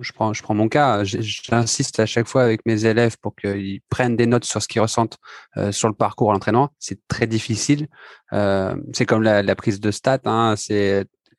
[0.01, 3.81] je prends, je prends mon cas, j'insiste à chaque fois avec mes élèves pour qu'ils
[3.89, 5.19] prennent des notes sur ce qu'ils ressentent
[5.57, 6.71] euh, sur le parcours à l'entraînement.
[6.79, 7.89] C'est très difficile.
[8.33, 10.21] Euh, c'est comme la, prise de stats.
[10.25, 10.55] Hein,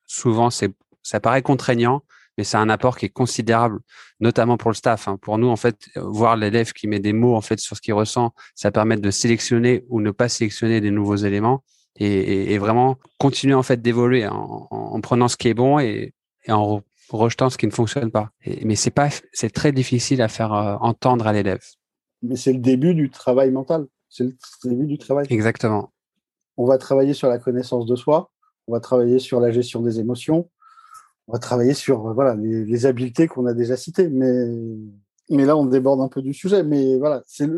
[0.06, 2.04] souvent, ça paraît contraignant,
[2.38, 3.80] mais c'est un apport qui est considérable,
[4.20, 5.08] notamment pour le staff.
[5.08, 5.18] Hein.
[5.22, 7.94] Pour nous, en fait, voir l'élève qui met des mots en fait sur ce qu'il
[7.94, 11.64] ressent, ça permet de sélectionner ou ne pas sélectionner des nouveaux éléments
[12.00, 16.14] et, et, vraiment continuer en fait d'évoluer en, en, prenant ce qui est bon et,
[16.46, 18.30] et en rejetant ce qui ne fonctionne pas.
[18.64, 21.64] mais c'est pas, c'est très difficile à faire euh, entendre à l'élève.
[22.22, 23.88] Mais c'est le début du travail mental.
[24.10, 25.26] C'est le début du travail.
[25.30, 25.92] Exactement.
[26.58, 28.32] On va travailler sur la connaissance de soi.
[28.68, 30.50] On va travailler sur la gestion des émotions
[31.28, 34.10] on va travailler sur euh, voilà les, habiletés qu'on a déjà citées.
[34.10, 34.46] Mais
[35.30, 36.64] mais là, on déborde un peu du sujet.
[36.64, 37.50] Mais voilà, c'est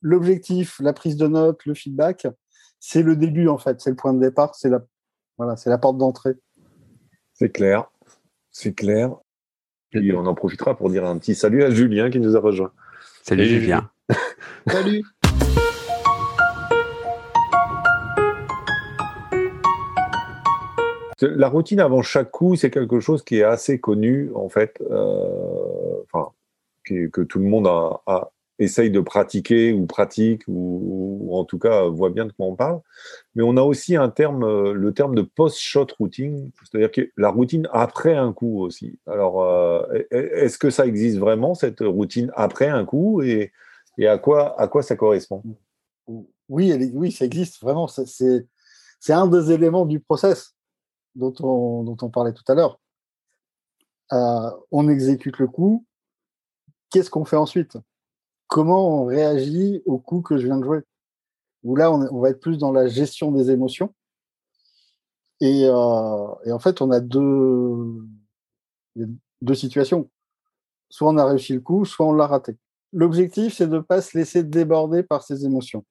[0.00, 2.28] l'objectif, la prise de notes, le feedback,
[2.78, 4.84] c'est le début en fait, c'est le point de départ, c'est la
[5.36, 6.34] voilà, c'est la porte d'entrée.
[7.34, 7.90] C'est clair,
[8.50, 9.14] c'est clair.
[9.92, 12.72] Et on en profitera pour dire un petit salut à Julien qui nous a rejoint.
[13.22, 13.90] Salut, Salut, Julien.
[14.66, 15.04] Salut
[21.22, 26.02] La routine avant chaque coup, c'est quelque chose qui est assez connu, en fait, euh,
[26.84, 32.10] que, tout le monde a, essaye de pratiquer ou pratique, ou, en tout cas voit
[32.10, 32.80] bien de quoi on parle.
[33.34, 37.30] Mais on a aussi un terme, euh, le terme de post-shot routine, c'est-à-dire que la
[37.30, 38.98] routine après un coup aussi.
[39.06, 43.52] Alors, euh, est-ce que ça existe vraiment, cette routine après un coup, et,
[44.06, 45.42] à, quoi, ça correspond?
[46.48, 47.88] Oui, oui, ça existe vraiment.
[47.88, 50.55] C'est un des éléments du process
[51.16, 52.78] dont on, dont on parlait tout à l'heure.
[54.12, 55.84] Euh, on exécute le coup.
[56.90, 57.76] Qu'est-ce qu'on fait ensuite?
[58.46, 60.82] Comment on réagit au coup que je viens de jouer?
[61.64, 63.92] Où là, on, va être plus dans la gestion des émotions.
[65.40, 68.04] Et, euh, en fait, on a deux,
[69.42, 70.08] deux situations.
[70.88, 72.56] Soit on a réussi le coup, soit on l'a raté.
[72.92, 75.84] L'objectif, c'est de ne pas se laisser déborder par ces émotions.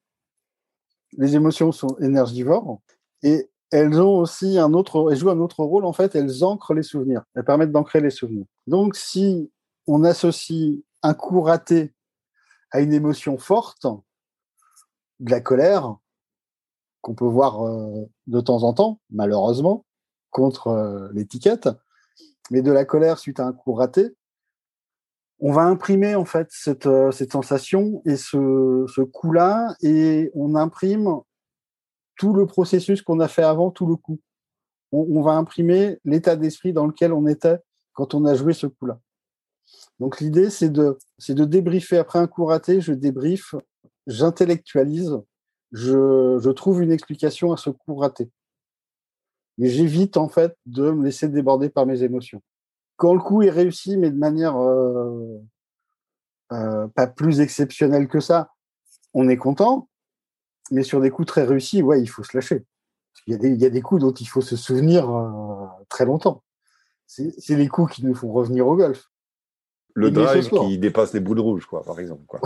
[1.18, 2.80] Les émotions sont énergivores
[3.22, 5.84] et elles ont aussi un autre, jouent un autre rôle.
[5.84, 7.22] En fait, elles ancrent les souvenirs.
[7.34, 8.46] Elles permettent d'ancrer les souvenirs.
[8.66, 9.50] Donc, si
[9.86, 11.92] on associe un coup raté
[12.70, 13.86] à une émotion forte,
[15.20, 15.96] de la colère,
[17.00, 19.84] qu'on peut voir euh, de temps en temps, malheureusement,
[20.30, 21.68] contre euh, l'étiquette,
[22.50, 24.14] mais de la colère suite à un coup raté,
[25.38, 31.20] on va imprimer en fait cette, euh, sensation et ce, ce coup-là, et on imprime
[32.16, 34.20] tout le processus qu'on a fait avant, tout le coup.
[34.92, 37.58] On, va imprimer l'état d'esprit dans lequel on était
[37.92, 38.98] quand on a joué ce coup-là.
[39.98, 40.96] Donc l'idée, c'est de,
[41.28, 43.54] débriefer après un coup raté, je débriefe,
[44.06, 45.18] j'intellectualise,
[45.72, 48.30] je, je trouve une explication à ce coup raté.
[49.58, 52.42] Mais j'évite en fait de me laisser déborder par mes émotions.
[52.96, 55.38] Quand le coup est réussi, mais de manière euh,
[56.52, 58.52] euh, pas plus exceptionnelle que ça,
[59.14, 59.88] on est content.
[60.70, 62.64] Mais sur des coups très réussis, ouais, il faut se lâcher.
[63.12, 65.10] Parce qu'il y a des, il y a des coups dont il faut se souvenir
[65.10, 66.42] euh, très longtemps.
[67.06, 69.08] C'est les coups qui nous font revenir au golf.
[69.94, 72.24] Le Et drive qui dépasse les boules rouges, quoi, par exemple.
[72.26, 72.40] Quoi.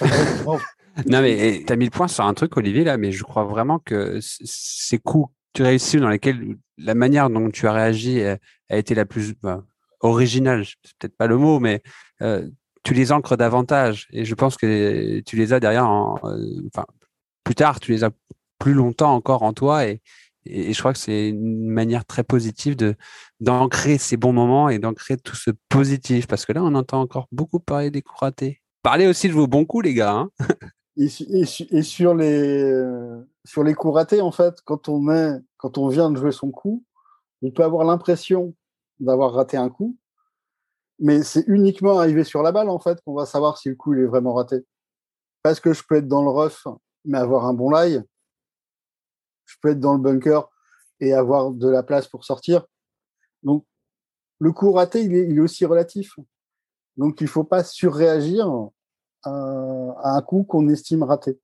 [1.06, 3.44] Non, mais tu as mis le point sur un truc, Olivier, là, mais je crois
[3.44, 8.22] vraiment que ces coups que tu réussis dans lesquels la manière dont tu as réagi
[8.22, 8.36] a,
[8.68, 9.64] a été la plus bah,
[10.00, 11.82] originale, c'est peut-être pas le mot, mais
[12.20, 12.46] euh,
[12.82, 14.08] tu les ancres davantage.
[14.12, 16.84] Et je pense que tu les as derrière, en, euh, enfin,
[17.44, 18.10] plus tard, tu les as
[18.58, 19.86] plus longtemps encore en toi.
[19.86, 20.00] Et,
[20.44, 22.96] je crois que c'est une manière très positive de
[23.38, 26.26] d'ancrer ces bons moments et d'ancrer tout ce positif.
[26.26, 28.60] Parce que là, on entend encore beaucoup parler des coups ratés.
[28.82, 30.12] Parlez aussi de vos bons coups, les gars.
[30.12, 30.30] hein.
[30.96, 35.88] Et sur les euh, sur les coups ratés, en fait, quand on est quand on
[35.88, 36.84] vient de jouer son coup,
[37.40, 38.54] on peut avoir l'impression
[39.00, 39.96] d'avoir raté un coup,
[40.98, 43.94] mais c'est uniquement arrivé sur la balle en fait qu'on va savoir si le coup
[43.94, 44.64] il est vraiment raté.
[45.42, 46.66] Parce que je peux être dans le rough
[47.04, 47.98] mais avoir un bon lie,
[49.46, 50.48] je peux être dans le bunker
[51.00, 52.64] et avoir de la place pour sortir.
[53.42, 53.66] Donc
[54.38, 56.18] le coup raté, il est, il est aussi relatif.
[56.96, 58.46] Donc il faut pas surréagir
[59.24, 61.38] à, à un coup qu'on estime raté.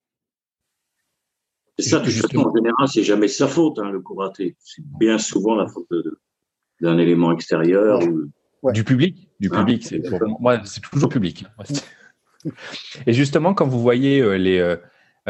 [1.78, 4.56] Et ça, de toute en général, c'est jamais sa faute, hein, le coup raté.
[4.58, 6.20] C'est bien souvent la faute de- de-
[6.80, 8.00] d'un élément extérieur.
[8.02, 8.30] ou-
[8.62, 8.72] Ouais.
[8.72, 9.84] Du public, du Ah, public.
[9.86, 10.18] C'est d'accord.
[10.18, 11.46] pour moi, c'est toujours public.
[13.06, 14.76] Et justement, quand vous voyez euh, les euh,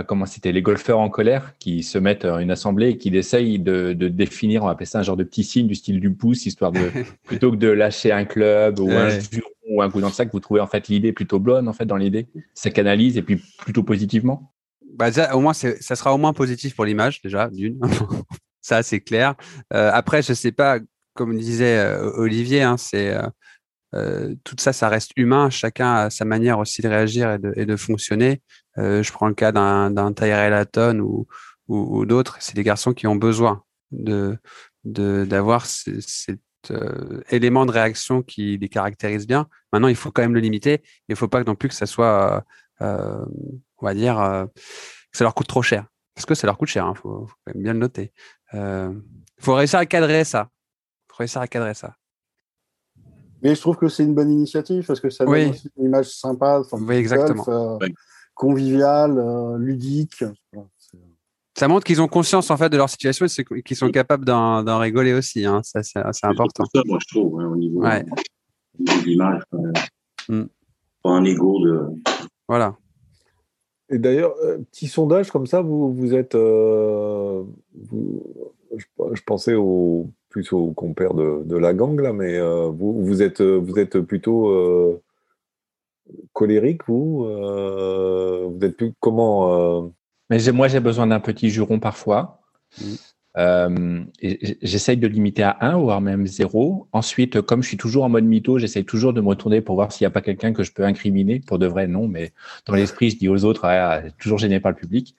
[0.02, 3.58] comment c'était les golfeurs en colère qui se mettent à une assemblée et qui essayent
[3.58, 6.12] de, de définir, on va appeler ça un genre de petit signe du style du
[6.12, 6.90] pouce, histoire de
[7.24, 10.30] plutôt que de lâcher un club ou un juron ou un coup dans le sac,
[10.32, 13.40] vous trouvez en fait l'idée plutôt bonne en fait dans l'idée, ça canalise et puis
[13.58, 14.52] plutôt positivement.
[14.98, 17.78] Bah, ça, au moins, ça sera au moins positif pour l'image, déjà, d'une.
[18.61, 19.34] ça, c'est clair.
[19.72, 20.80] Euh, après, je sais pas,
[21.14, 23.22] comme disait euh, Olivier, hein, c'est euh,
[23.94, 25.50] euh, tout ça, ça reste humain.
[25.50, 28.40] Chacun a sa manière aussi de réagir et de, et de fonctionner.
[28.78, 31.26] Euh, je prends le cas d'un d'un Tyrell Hatton ou,
[31.68, 32.36] ou, ou d'autres.
[32.40, 34.36] C'est des garçons qui ont besoin de
[34.84, 39.48] de- d'avoir ce- cet euh, élément de réaction qui les caractérise bien.
[39.72, 40.82] Maintenant, il faut quand même le limiter.
[41.08, 42.44] Il faut pas non plus que ça soit,
[42.82, 43.24] euh, euh,
[43.78, 45.86] on va dire, euh, que ça leur coûte trop cher.
[46.14, 48.12] Parce que ça leur coûte cher, il faut, faut quand même bien le noter.
[48.52, 49.00] Il
[49.40, 50.48] faut réussir à cadrer ça.
[51.08, 51.94] faut réussir à cadrer ça.
[53.42, 55.46] Mais je trouve que c'est une bonne initiative parce que ça donne Oui.
[55.50, 57.44] aussi une image sympa, enfin, Oui, exactement.
[57.44, 57.48] golf,
[57.82, 57.94] euh, Oui.
[58.38, 60.22] Conviviale, euh, ludique.
[60.53, 60.96] Voilà, c'est-
[61.59, 64.79] Ça montre qu'ils ont conscience en fait de leur situation et qu'ils sont capables d'en
[64.79, 65.44] rigoler aussi.
[65.44, 65.61] Hein.
[65.64, 66.64] Ça, c'est important.
[66.72, 68.05] C'est ça, moi, je trouve, hein, au niveau, Ouais.
[68.81, 69.42] au de l'image.
[70.29, 70.42] Mm.
[71.03, 71.87] Pas un ego de.
[72.48, 72.77] Voilà.
[73.90, 76.35] Et d'ailleurs, euh, petit sondage comme ça, vous, vous êtes.
[76.37, 77.42] euh,
[77.90, 78.22] vous-
[78.77, 83.03] je, je pensais au, plus aux compères de, de la gang, là, mais euh, vous,
[83.05, 85.01] vous, êtes, vous êtes plutôt euh,
[86.33, 89.88] colérique, vous euh, Vous êtes plus comment euh
[90.31, 92.40] Mais moi, j'ai besoin d'un petit juron parfois.
[92.81, 92.85] Mm.
[93.37, 94.05] Euh,
[94.62, 96.88] j'essaye de limiter à 1, voire même 0.
[96.92, 99.92] Ensuite, comme je suis toujours en mode mytho, j'essaye toujours de me retourner pour voir
[99.92, 101.40] s'il n'y a pas quelqu'un que je peux incriminer.
[101.40, 102.33] Pour de vrai, non, mais
[102.66, 105.14] dans l'esprit, je dis aux autres, ah, toujours gêné par le public.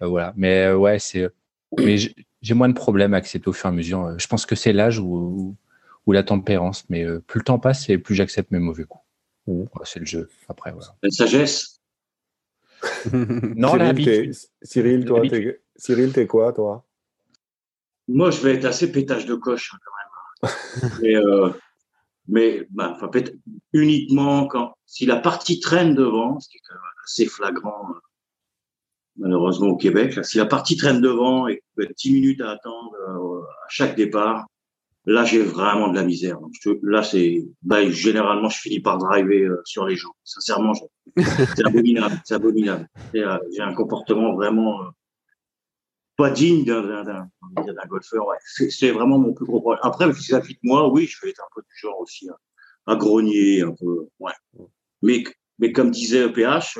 [0.00, 0.34] voilà.
[0.36, 1.28] Mais ouais, c'est.
[1.78, 1.96] Mais
[2.42, 4.18] j'ai moins de problèmes avec accepter au fur et à mesure.
[4.18, 5.56] Je pense que c'est l'âge ou
[6.06, 6.84] la tempérance.
[6.90, 9.03] Mais plus le temps passe, et plus j'accepte mes mauvais coups.
[9.46, 9.64] Mmh.
[9.84, 10.28] C'est le jeu.
[10.48, 10.94] Après, voilà.
[11.02, 11.80] La sagesse.
[13.12, 16.84] non, Cyril, Cyril, toi, t'es, Cyril, t'es quoi, toi?
[18.08, 20.92] Moi, je vais être assez pétage de coche, hein, quand même.
[21.02, 21.50] mais, euh,
[22.28, 22.98] mais bah,
[23.72, 28.00] uniquement quand, si la partie traîne devant, ce qui est quand même assez flagrant, euh,
[29.16, 32.50] malheureusement au Québec, si la partie traîne devant et qu'il y a 10 minutes à
[32.50, 34.46] attendre euh, à chaque départ,
[35.06, 36.38] Là, j'ai vraiment de la misère.
[36.82, 40.14] Là, c'est, bah, généralement, je finis par driver euh, sur les gens.
[40.24, 40.72] Sincèrement,
[41.14, 42.22] c'est abominable.
[42.24, 42.88] C'est abominable.
[43.14, 44.88] Euh, j'ai un comportement vraiment euh,
[46.16, 47.28] pas digne d'un
[47.86, 48.26] golfeur.
[48.26, 48.36] Ouais.
[48.70, 49.80] C'est vraiment mon plus gros problème.
[49.82, 52.36] Après, ça fit moi, oui, je vais être un peu du genre aussi hein,
[52.86, 54.08] à grogner, un peu.
[54.20, 54.32] Ouais.
[55.02, 55.22] Mais,
[55.58, 56.78] mais comme disait EPH,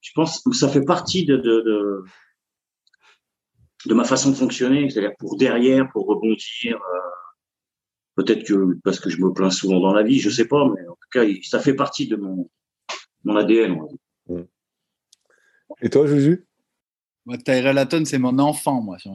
[0.00, 2.04] je pense que ça fait partie de, de, de,
[3.84, 4.88] de ma façon de fonctionner.
[4.88, 6.80] C'est-à-dire pour derrière, pour rebondir.
[8.18, 10.84] Peut-être que parce que je me plains souvent dans la vie, je sais pas, mais
[10.88, 12.50] en tout cas, ça fait partie de mon,
[13.22, 13.78] mon ADN.
[14.26, 14.40] Mm.
[15.82, 16.44] Et toi, Juju?
[17.26, 18.96] Moi, Tyrell Hatton, c'est mon enfant, moi.
[19.04, 19.12] je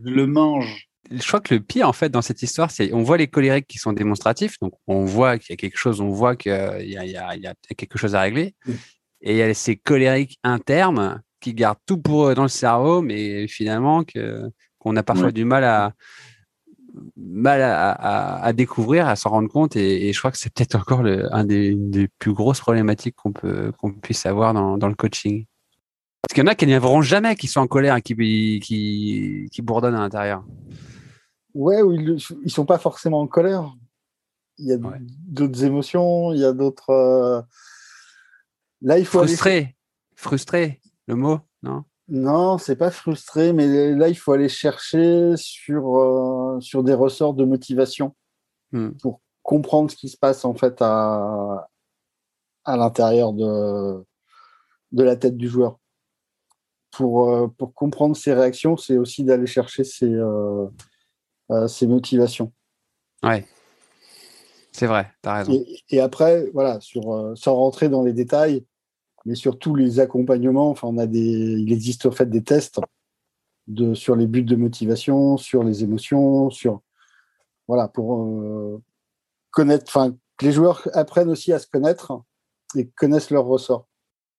[0.00, 0.90] le mange.
[1.10, 3.68] Je crois que le pire, en fait, dans cette histoire, c'est on voit les colériques
[3.68, 6.90] qui sont démonstratifs, donc on voit qu'il y a quelque chose, on voit qu'il y,
[6.90, 8.72] y, y a, quelque chose à régler, mm.
[9.22, 13.00] et il y a ces colériques internes qui gardent tout pour eux dans le cerveau,
[13.00, 15.94] mais finalement qu'on a parfois du mal à,
[17.16, 19.76] mal à, découvrir, à s'en rendre compte.
[19.76, 23.16] Et, je crois que c'est peut-être encore le, un des, une des plus grosses problématiques
[23.16, 25.46] qu'on peut qu'on puisse avoir dans, dans le coaching.
[26.22, 28.14] Parce qu'il y en a qui n'y n'auront jamais, qui sont en colère qui,
[28.60, 30.44] qui, qui bourdonnent à l'intérieur.
[31.54, 33.74] Ouais, ou ils, ils sont pas forcément en colère.
[34.58, 34.78] Il y a
[35.26, 36.90] d'autres émotions, il y a d'autres.
[36.90, 37.42] Euh,
[38.82, 39.18] là, il faut.
[39.18, 39.76] Frustré.
[40.14, 41.84] Frustré, le mot, non?
[42.14, 47.32] Non, c'est pas frustré, mais là, il faut aller chercher sur, euh, sur des ressorts
[47.32, 48.14] de motivation
[48.72, 48.90] hmm.
[49.00, 51.70] pour comprendre ce qui se passe en fait à,
[52.66, 54.04] à l'intérieur de,
[54.92, 55.78] de la tête du joueur.
[56.90, 60.68] Pour, euh, pour comprendre ses réactions, c'est aussi d'aller chercher ses, euh,
[61.66, 62.52] ses motivations.
[63.22, 63.46] Ouais.
[64.70, 65.52] C'est vrai, tu as raison.
[65.52, 68.66] Et, et, après, voilà, sur, sans rentrer dans les détails,
[69.24, 72.80] mais sur tous les accompagnements, enfin, on a des, il existe en fait des tests
[73.68, 76.80] de, sur les buts de motivation, sur les émotions, sur
[77.68, 78.82] voilà pour euh,
[79.50, 82.20] connaître, enfin que les joueurs apprennent aussi à se connaître
[82.74, 83.86] et connaissent leurs ressorts.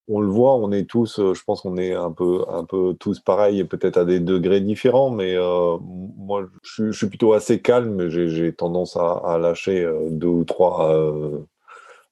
[0.09, 2.93] On le voit, on est tous, euh, je pense qu'on est un peu, un peu
[2.99, 8.09] tous pareils, peut-être à des degrés différents, mais euh, moi, je, suis plutôt assez calme,
[8.09, 10.93] j'ai tendance à, lâcher deux ou trois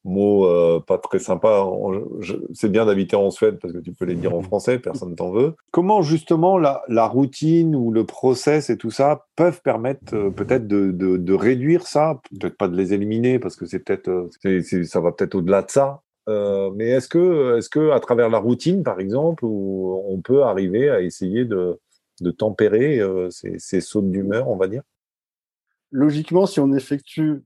[0.03, 1.67] mots euh, pas très sympas.
[2.53, 5.31] C'est bien d'habiter en Suède parce que tu peux les dire en français, personne t'en
[5.31, 5.53] veut.
[5.71, 10.67] Comment justement la, la, routine ou le process et tout ça peuvent permettre euh, peut-être
[10.67, 14.09] de, de, de, réduire ça, peut-être pas de les éliminer parce que c'est peut-être
[14.45, 16.01] euh, ça va peut-être au-delà de ça.
[16.27, 20.89] mais est-ce que, est-ce que à travers la routine, par exemple, où on peut arriver
[20.89, 21.79] à essayer de,
[22.21, 24.83] de tempérer ces, ces sautes d'humeur, on va dire?
[25.91, 27.43] Logiquement, si on effectue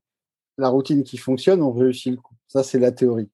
[0.57, 2.34] la routine qui fonctionne, on réussit le coup.
[2.55, 3.29] Ça, c'est la théorie.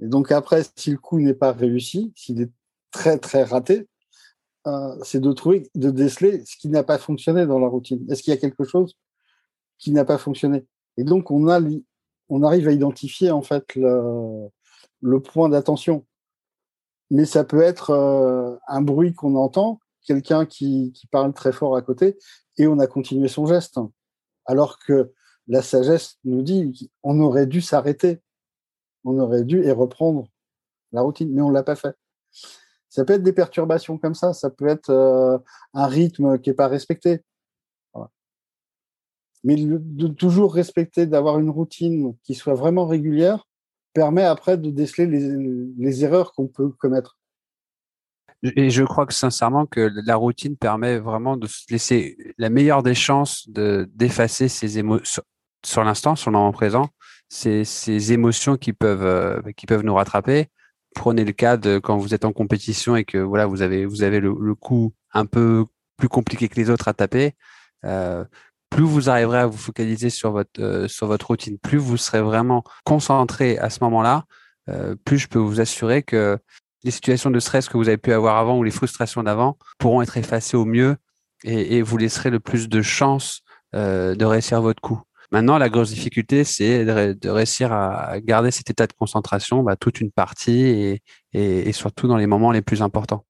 [0.00, 2.50] Et donc après, si le coup n'est pas réussi, s'il est
[2.90, 3.88] très très raté,
[4.66, 8.04] euh, c'est de trouver, de déceler ce qui n'a pas fonctionné dans la routine.
[8.10, 8.94] Est-ce qu'il y a quelque chose
[9.78, 10.66] qui n'a pas fonctionné?
[10.98, 11.60] Et donc on a,
[12.28, 14.50] on arrive à identifier en fait le,
[15.20, 16.04] point d'attention.
[17.10, 21.74] Mais ça peut être euh, un bruit qu'on entend, quelqu'un qui, qui parle très fort
[21.74, 22.18] à côté,
[22.58, 23.78] et on a continué son geste.
[24.44, 25.10] Alors que
[25.48, 28.20] la sagesse nous dit qu'on aurait dû s'arrêter
[29.04, 30.26] on aurait dû et reprendre
[30.92, 31.94] la routine, mais on l'a pas fait.
[32.88, 35.38] Ça peut être des perturbations comme ça, ça peut être euh,
[35.72, 37.22] un rythme qui est pas respecté.
[39.44, 43.48] Mais de toujours respecter, d'avoir une routine qui soit vraiment régulière,
[43.92, 47.18] permet après de déceler les, erreurs qu'on peut commettre.
[48.42, 52.82] Et je crois que sincèrement que la routine permet vraiment de se laisser la meilleure
[52.82, 55.22] des chances de d'effacer ces émotions
[55.64, 56.88] sur l'instant, sur le présent,
[57.32, 60.48] ces, ces émotions qui peuvent, euh, qui peuvent nous rattraper.
[60.94, 64.02] Prenez le cas de quand vous êtes en compétition et que voilà, vous avez, vous
[64.02, 65.64] avez le, coup un peu
[65.96, 67.34] plus compliqué que les autres à taper.
[67.86, 68.22] Euh,
[68.68, 72.20] plus vous arriverez à vous focaliser sur votre, euh, sur votre routine, plus vous serez
[72.20, 74.24] vraiment concentré à ce moment-là,
[74.68, 76.38] euh, plus je peux vous assurer que
[76.84, 80.02] les situations de stress que vous avez pu avoir avant ou les frustrations d'avant pourront
[80.02, 80.96] être effacées au mieux
[81.44, 83.42] et, et vous laisserez le plus de chances
[83.74, 85.00] euh, de réussir votre coup.
[85.32, 90.02] Maintenant, la grosse difficulté, c'est de, réussir à garder cet état de concentration bah, toute
[90.02, 91.02] une partie et,
[91.32, 93.24] et, surtout dans les moments les plus importants.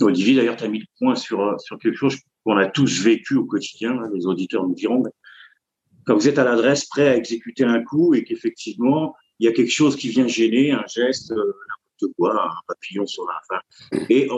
[0.00, 3.34] Olivier, d'ailleurs, tu as mis le point sur, sur quelque chose qu'on a tous vécu
[3.34, 5.02] au quotidien, hein, les auditeurs nous diront.
[5.02, 5.10] Mais
[6.06, 9.52] quand vous êtes à l'adresse prêt à exécuter un coup et qu'effectivement, il y a
[9.52, 14.06] quelque chose qui vient gêner, un geste, euh, n'importe quoi, un papillon sur la fin,
[14.08, 14.28] et,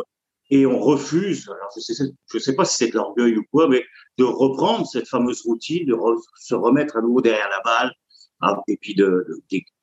[0.50, 3.68] et on refuse, alors je sais, je sais pas si c'est de l'orgueil ou quoi,
[3.68, 3.84] mais
[4.18, 7.92] de reprendre cette fameuse routine, de re, se remettre à nouveau derrière la balle,
[8.40, 9.26] hein, et puis de,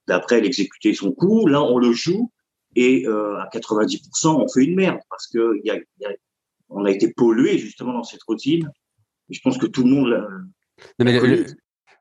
[0.08, 2.32] d'après l'exécuter son coup, là on le joue,
[2.76, 6.10] et euh, à 90% on fait une merde parce que y a, y a,
[6.70, 8.70] on a été pollué justement dans cette routine.
[9.30, 10.28] Et je pense que tout le monde l'a.
[11.00, 11.46] Non, mais le,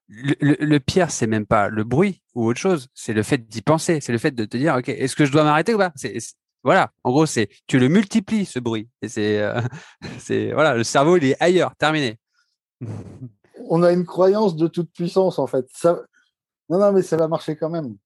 [0.08, 3.48] le, le, le, pire, c'est même pas le bruit ou autre chose, c'est le fait
[3.48, 5.78] d'y penser, c'est le fait de te dire, ok, est-ce que je dois m'arrêter ou
[5.78, 5.92] pas?
[5.96, 6.18] C'est,
[6.66, 8.88] Voilà, en gros, c'est tu le multiplies ce bruit.
[9.00, 9.60] Et c'est, euh,
[10.18, 12.18] c'est voilà, le cerveau il est ailleurs, terminé.
[13.68, 15.66] On a une croyance de toute puissance en fait.
[15.72, 16.02] Ça...
[16.68, 17.96] Non, non, mais ça va marcher quand même.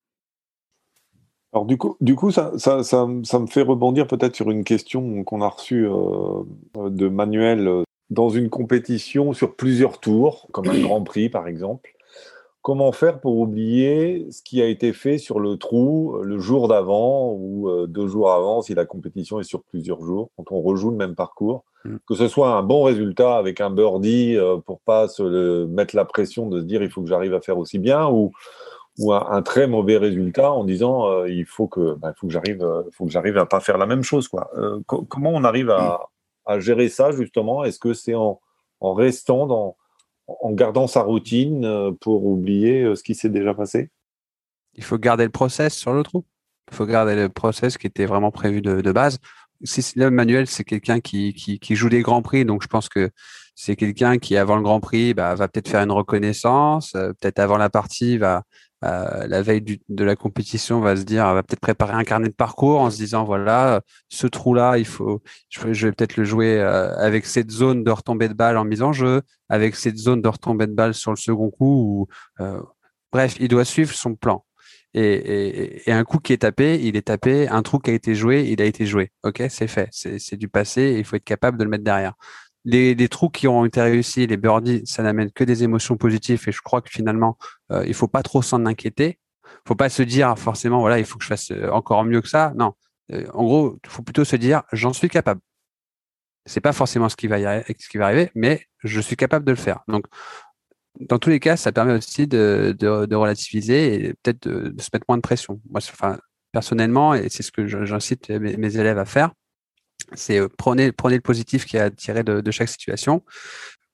[1.54, 4.62] Alors du coup, du coup ça, ça, ça, ça me fait rebondir peut-être sur une
[4.62, 6.42] question qu'on a reçue euh,
[6.76, 11.94] de Manuel euh, dans une compétition sur plusieurs tours, comme un Grand Prix par exemple.
[12.62, 17.32] Comment faire pour oublier ce qui a été fait sur le trou le jour d'avant
[17.32, 20.90] ou euh, deux jours avant si la compétition est sur plusieurs jours, quand on rejoue
[20.90, 21.96] le même parcours mm.
[22.06, 25.96] Que ce soit un bon résultat avec un birdie euh, pour pas se le, mettre
[25.96, 28.32] la pression de se dire il faut que j'arrive à faire aussi bien ou
[28.98, 32.32] ou un, un, très mauvais résultat en disant euh, il faut que bah, faut que
[32.32, 34.50] j'arrive euh, faut que j'arrive à pas faire la même chose quoi.
[34.56, 36.08] Euh, co comment on arrive à,
[36.46, 37.64] à gérer ça justement?
[37.64, 38.40] Est-ce que c'est en,
[38.80, 39.76] en, restant dans
[40.40, 43.90] en gardant sa routine euh, pour oublier euh, ce qui s'est déjà passé
[44.74, 46.24] Il faut garder le process sur le trou.
[46.70, 49.18] Il faut garder le process qui était vraiment prévu de, base.
[49.64, 53.10] Si, Manuel, c'est quelqu'un qui, joue des grands prix, donc je pense que
[53.56, 57.40] c'est quelqu'un qui, avant le Grand Prix, bah, va peut-être faire une reconnaissance, euh, peut-être
[57.40, 58.44] avant la partie, va,
[58.84, 62.34] euh, la veille de la compétition, va se dire, va peut-être préparer un carnet de
[62.34, 66.96] parcours en se disant, voilà, ce trou-là, il faut, je, vais peut-être le jouer euh,
[66.96, 70.28] avec cette zone de retombée de balle en mise en jeu, avec cette zone de
[70.28, 72.08] retombée de balle sur le second coup.
[72.40, 72.60] Ou, euh,
[73.12, 74.44] bref, il doit suivre son plan.
[74.94, 77.48] Et, un coup qui est tapé, il est tapé.
[77.48, 79.12] Un trou qui a été joué, il a été joué.
[79.22, 79.88] Ok, c'est fait.
[79.92, 80.96] C'est du passé.
[80.98, 82.14] Il faut être capable de le mettre derrière
[82.64, 86.52] les, trous qui ont été réussis, les birdies, ça n'amène que des émotions positives et
[86.52, 87.38] je crois que finalement,
[87.72, 89.18] euh, il faut pas trop s'en inquiéter.
[89.66, 92.28] Faut pas se dire forcément, voilà, il faut que je fasse euh, encore mieux que
[92.28, 92.52] ça.
[92.56, 92.74] Non,
[93.12, 95.40] euh, en gros, il faut plutôt se dire, j'en suis capable.
[96.46, 97.36] C'est pas forcément ce qui va
[98.00, 99.80] arriver, mais je suis capable de le faire.
[99.88, 100.06] Donc,
[100.98, 102.76] dans tous les cas, ça permet aussi de,
[103.14, 105.60] relativiser et peut-être de, se mettre moins de pression.
[105.70, 106.18] Moi, enfin,
[106.52, 109.32] personnellement, et c'est ce que j'incite mes élèves à faire,
[110.14, 113.22] c'est euh, prenez, prenez le positif qui a tiré de, chaque situation.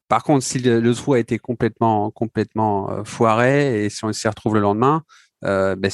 [0.09, 4.29] Par contre, si le, trou a été complètement, complètement euh, foiré et si on s'y
[4.29, 5.03] retrouve le lendemain,
[5.45, 5.91] euh, ben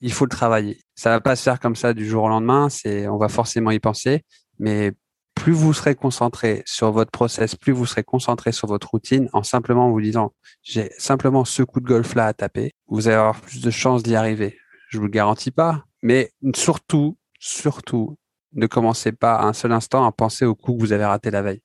[0.00, 0.80] il faut le travailler.
[0.94, 2.68] Ça va pas se faire comme ça du jour au lendemain.
[2.68, 4.22] C'est, on va forcément y penser,
[4.58, 4.92] mais
[5.34, 9.42] plus vous serez concentré sur votre process, plus vous serez concentré sur votre routine, en
[9.42, 10.32] simplement vous disant,
[10.62, 14.02] j'ai simplement ce coup de golf là à taper, vous allez avoir plus de chances
[14.02, 14.58] d'y arriver.
[14.88, 18.16] Je vous le garantis pas, mais surtout, surtout,
[18.54, 21.42] ne commencez pas un seul instant à penser au coup que vous avez raté la
[21.42, 21.62] veille.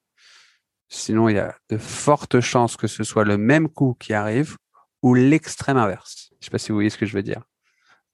[0.90, 4.58] Sinon, il y a de fortes chances que ce soit le même coup qui arrive
[5.04, 6.30] ou l'extrême inverse.
[6.32, 7.44] Je ne sais pas si vous voyez ce que je veux dire.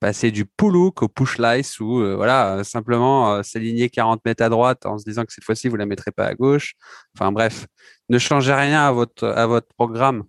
[0.01, 4.23] Passer du pull hook au push slice ou euh, voilà, euh, simplement euh, s'aligner 40
[4.25, 6.73] mètres à droite en se disant que cette fois-ci vous la mettrez pas à gauche.
[7.15, 7.65] Enfin bref,
[8.09, 10.25] ne changez rien à votre programme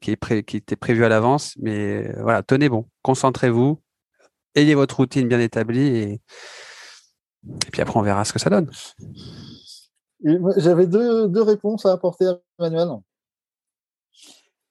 [0.00, 0.16] qui
[0.46, 3.80] qui était prévu à l'avance, mais voilà, tenez bon, concentrez-vous,
[4.56, 6.20] ayez votre routine bien établie et
[7.46, 8.70] et puis après, on verra ce que ça donne.
[10.22, 12.88] J'avais deux, réponses à apporter à Emmanuel.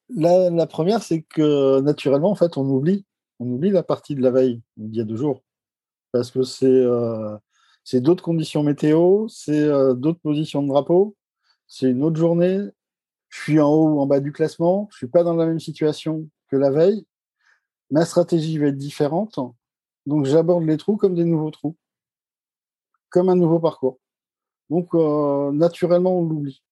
[0.09, 3.05] La, première, c'est que naturellement, en fait, on oublie,
[3.39, 5.43] on oublie la partie de la veille, il y a deux jours,
[6.11, 7.38] parce que c'est euh,
[7.93, 11.15] d'autres conditions météo, c'est euh, d'autres positions de drapeau,
[11.67, 12.59] c'est une autre journée.
[13.30, 15.59] Je suis en haut ou en bas du classement, je suis pas dans la même
[15.59, 17.05] situation que la veille.
[17.91, 19.39] Ma stratégie va être différente,
[20.07, 21.76] donc j'aborde les trous comme des nouveaux trous
[23.10, 23.99] comme un nouveau parcours.
[24.70, 26.64] Donc, euh, naturellement, on l'oublie.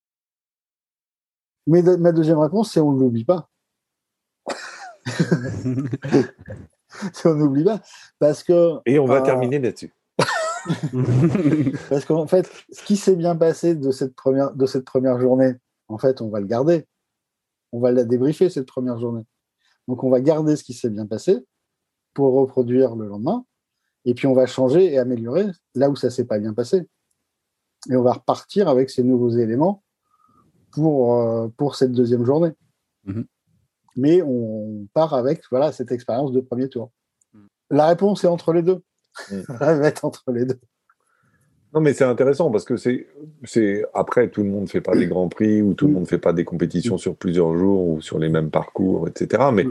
[1.66, 3.50] Mais ma deuxième réponse, c'est on ne l'oublie pas.
[7.24, 7.80] on n'oublie pas.
[8.18, 8.76] Parce que.
[8.86, 9.92] Et on va euh, terminer là-dessus.
[11.88, 15.54] parce qu'en fait, ce qui s'est bien passé de cette, première, de cette première journée,
[15.88, 16.86] en fait, on va le garder.
[17.72, 19.24] on va la débriefer cette première journée.
[19.88, 21.38] Donc, on va garder ce qui s'est bien passé
[22.14, 23.44] pour reproduire le lendemain.
[24.08, 26.88] Et puis, on va changer et améliorer là où ça s'est pas bien passé.
[27.90, 29.84] Et on va repartir avec ces nouveaux éléments
[30.72, 32.52] pour, euh, pour cette deuxième journée.
[33.04, 33.26] Mhm.
[33.96, 36.90] Mais on part avec voilà, cette expérience de premier tour.
[37.68, 38.82] La réponse est entre les deux.
[39.30, 40.58] Elle va être entre les deux.
[41.74, 43.06] Non, mais c'est intéressant parce que c'est,
[43.44, 46.02] c'est après tout le monde ne fait pas des grands prix ou tout le monde
[46.04, 49.50] ne fait pas des compétitions sur plusieurs jours ou sur les mêmes parcours, etc.
[49.52, 49.66] Mais,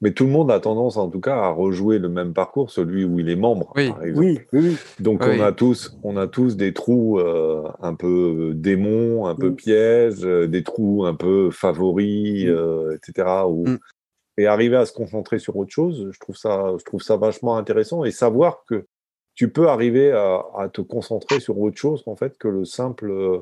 [0.00, 3.04] mais tout le monde a tendance, en tout cas, à rejouer le même parcours, celui
[3.04, 3.90] où il est membre, Oui.
[3.90, 4.26] par exemple.
[4.26, 4.76] Oui, oui, oui.
[4.98, 5.36] Donc Oui.
[5.38, 9.56] on a tous, on a tous des trous euh, un peu démons, un peu Mm.
[9.56, 12.48] pièges, euh, des trous un peu favoris, Mm.
[12.48, 13.28] euh, etc.
[13.48, 13.78] où- Mm.
[14.38, 17.58] Et arriver à se concentrer sur autre chose, je trouve ça, je trouve ça vachement
[17.58, 18.86] intéressant et savoir que
[19.34, 23.38] tu peux arriver à, te concentrer sur autre chose en fait que le simple, euh,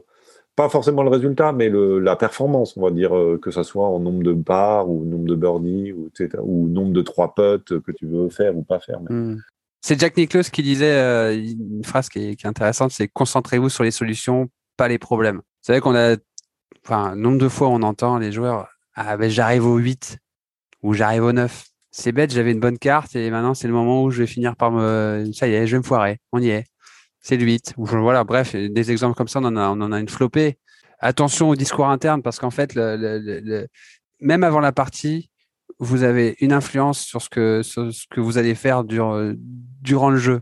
[0.56, 3.98] pas forcément le résultat, mais la performance, on va dire euh, que ça soit en
[3.98, 8.28] nombre de bars ou nombre de birdies ou, nombre de trois putts que tu veux
[8.28, 9.00] faire ou pas faire.
[9.08, 9.38] Hmm.
[9.80, 13.70] C'est Jack Nicklaus qui disait euh, une phrase qui est, qui est intéressante, c'est concentrez-vous
[13.70, 15.36] sur les solutions, pas les problèmes.
[15.36, 16.16] Vous savez qu'on a,
[16.84, 20.18] enfin, nombre de fois on entend les joueurs, ah ben j'arrive au 8
[20.82, 21.69] ou j'arrive au 9.
[21.90, 24.54] C'est bête, j'avais une bonne carte et maintenant c'est le moment où je vais finir
[24.56, 26.20] par me, ça y est, je vais me foirer.
[26.32, 26.64] On y est.
[27.20, 27.74] C'est le 8.
[27.76, 30.58] Ou voilà, bref, des exemples comme ça, on en a, une flopée.
[31.00, 32.76] Attention au discours interne parce qu'en fait,
[34.20, 35.30] même avant la partie,
[35.78, 39.34] vous avez une influence sur ce que, vous allez faire dur-
[39.82, 40.40] durant le jeu.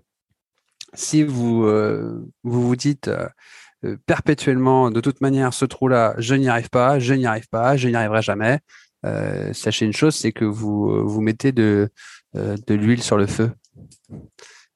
[0.94, 6.70] Si vous euh, vous, dites euh, perpétuellement, de toute manière, ce trou-là, je n'y arrive
[6.70, 8.61] pas, je n'y arrive pas, je n'y arriverai jamais,
[9.07, 11.90] euh, sachez une chose, c'est que vous, euh, vous mettez de,
[12.36, 13.53] euh, de l'huile sur le feu.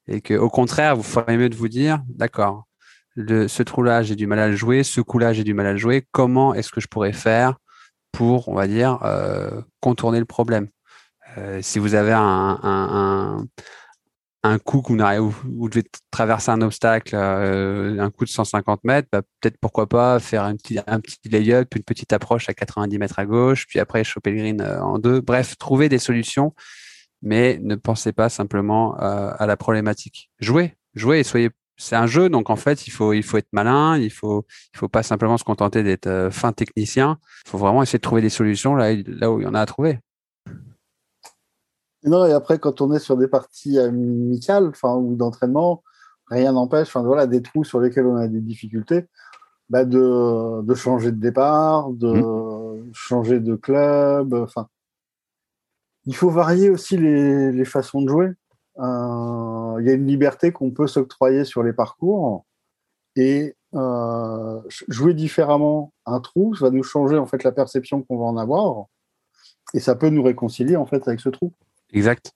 [0.08, 2.66] Et que, au contraire, vous ferez mieux de vous dire, d'accord,
[3.16, 5.78] ce trou-là, j'ai du mal à le jouer, ce coup-là, j'ai du mal à le
[5.78, 7.56] jouer, comment est-ce que je pourrais faire
[8.10, 8.98] pour, on va dire,
[9.80, 10.68] contourner le problème?
[11.60, 13.46] Si vous avez un,
[14.44, 18.30] un coup que vous, n'arrivez- où vous devez traverser un obstacle, euh, un coup de
[18.30, 22.48] 150 mètres, bah, peut-être pourquoi pas faire un petit, un petit lay-up, une petite approche
[22.48, 25.20] à 90 mètres à gauche, puis après choper le green euh, en deux.
[25.20, 26.54] Bref, trouver des solutions,
[27.22, 30.30] mais ne pensez pas simplement euh, à la problématique.
[30.40, 31.50] Jouez, jouez et soyez.
[31.76, 34.78] C'est un jeu, donc en fait, il faut, il faut être malin, il faut, il
[34.78, 37.18] faut pas simplement se contenter d'être euh, fin technicien.
[37.46, 39.60] Il faut vraiment essayer de trouver des solutions là, là où il y en a
[39.60, 39.98] à trouver.
[42.04, 45.82] Non, et après, quand on est sur des parties amicales enfin, ou d'entraînement,
[46.28, 49.06] rien n'empêche, enfin, voilà, des trous sur lesquels on a des difficultés,
[49.70, 54.34] bah, de, de changer de départ, de changer de club.
[54.34, 54.68] Enfin,
[56.06, 58.32] il faut varier aussi les, les façons de jouer.
[58.78, 62.44] Euh, Il y a une liberté qu'on peut s'octroyer sur les parcours
[63.14, 68.18] et euh, jouer différemment un trou, ça va nous changer en fait la perception qu'on
[68.18, 68.86] va en avoir
[69.74, 71.52] et ça peut nous réconcilier en fait avec ce trou.
[71.92, 72.32] Exact.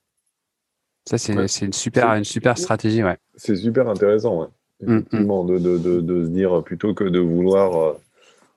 [1.05, 1.45] Ça, c'est Ouais.
[1.61, 3.17] une super, une super stratégie, ouais.
[3.35, 4.47] C'est super intéressant, ouais.
[4.81, 7.93] Mm, effectivement, de, de, de, de se dire plutôt que de vouloir euh,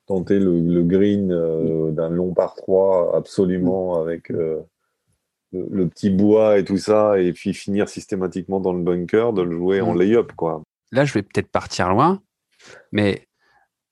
[0.07, 4.61] tenter le, le green euh, d'un long par 3 absolument avec euh,
[5.53, 9.43] le, le petit bois et tout ça, et puis finir systématiquement dans le bunker, de
[9.43, 9.99] le jouer en Mm.
[10.01, 10.63] lay-up, quoi.
[10.93, 12.21] Là, je vais peut-être partir loin,
[12.91, 13.27] mais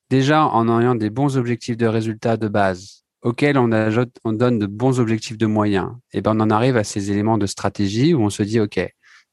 [0.09, 4.99] déjà, en ayant des bons objectifs de résultats de base, auxquels on, donne de bons
[4.99, 8.29] objectifs de moyens, et ben on en arrive à ces éléments de stratégie où on
[8.29, 8.79] se dit, OK,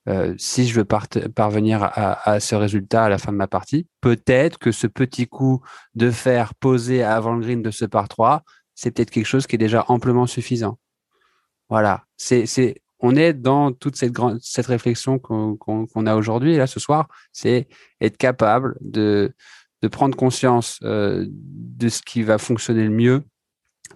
[0.09, 4.59] euh, si je veux parvenir à, ce résultat à la fin de ma partie, peut-être
[4.59, 5.61] que ce petit coup
[5.95, 8.43] de fer posé avant le green de ce par 3,
[8.75, 10.79] c'est peut-être quelque chose qui est déjà amplement suffisant.
[11.69, 16.69] Voilà, c'est, c'est, on est dans toute cette grande, cette réflexion qu'on, a aujourd'hui là
[16.69, 17.67] ce soir, c'est
[18.01, 19.35] être capable de,
[19.83, 23.25] de prendre conscience euh, de ce qui va fonctionner le mieux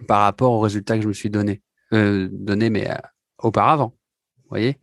[0.07, 1.61] par rapport au résultat que je me suis donné,
[1.93, 2.95] euh, donné mais euh,
[3.39, 3.95] auparavant,
[4.49, 4.77] voyez,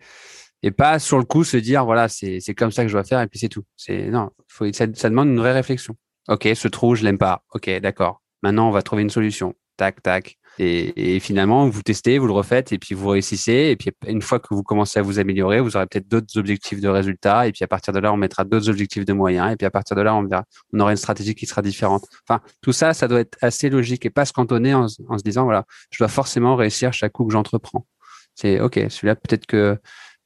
[0.62, 3.20] et pas sur le coup se dire voilà c'est comme ça que je dois faire
[3.20, 3.64] et puis c'est tout.
[3.88, 4.30] Non,
[4.72, 5.96] ça, ça demande une vraie réflexion.
[6.28, 7.44] Ok, ce trou je l'aime pas.
[7.54, 8.22] Ok, d'accord.
[8.42, 9.54] Maintenant on va trouver une solution.
[9.76, 10.38] Tac tac.
[10.60, 13.68] Et, finalement, vous testez, vous le refaites, et puis vous réussissez.
[13.70, 16.80] Et puis une fois que vous commencez à vous améliorer, vous aurez peut-être d'autres objectifs
[16.80, 17.46] de résultats.
[17.46, 19.52] Et puis à partir de là, on mettra d'autres objectifs de moyens.
[19.52, 22.04] Et puis à partir de là, on aura une stratégie qui sera différente.
[22.28, 25.44] Enfin, tout ça, ça doit être assez logique et pas se cantonner en, se disant
[25.44, 27.86] voilà, je dois forcément réussir chaque coup que j'entreprends.
[28.34, 29.78] C'est ok, celui-là peut-être que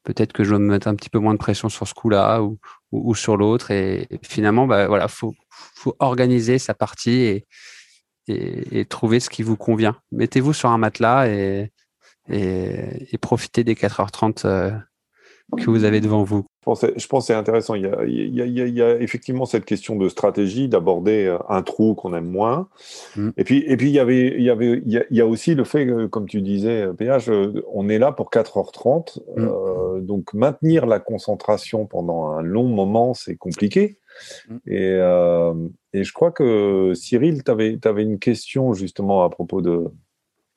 [0.05, 2.43] peut-être que je dois me mettre un petit peu moins de pression sur ce coup-là
[2.91, 3.71] ou, sur l'autre.
[3.71, 5.35] Et, finalement, bah voilà, faut
[5.75, 7.45] faut organiser sa partie
[8.29, 9.97] et, et, trouver ce qui vous convient.
[10.13, 11.73] Mettez-vous sur un matelas et,
[12.29, 14.71] et, et profitez des 4h30 euh,
[15.57, 17.75] que vous avez devant vous Je pense, je pense que c'est intéressant.
[17.75, 21.37] Il y, a, il, y a, il y, a, effectivement cette question de stratégie, d'aborder
[21.49, 22.69] un trou qu'on aime moins.
[23.17, 23.31] Mm.
[23.37, 25.21] Et puis, et puis il, y avait, il, y avait, il, y a, il y
[25.21, 27.31] a aussi le fait, que, comme tu disais, PH,
[27.73, 29.19] on est là pour 4h30.
[29.37, 29.49] Mm.
[29.49, 33.99] Euh, donc, maintenir la concentration pendant un long moment, c'est compliqué.
[34.49, 34.57] Mm.
[34.67, 35.55] Et, euh,
[35.93, 39.91] et, je crois que Cyril, tu avais, avais, une question justement à propos de,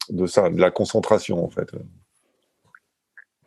[0.10, 1.72] de ça, de la concentration en fait.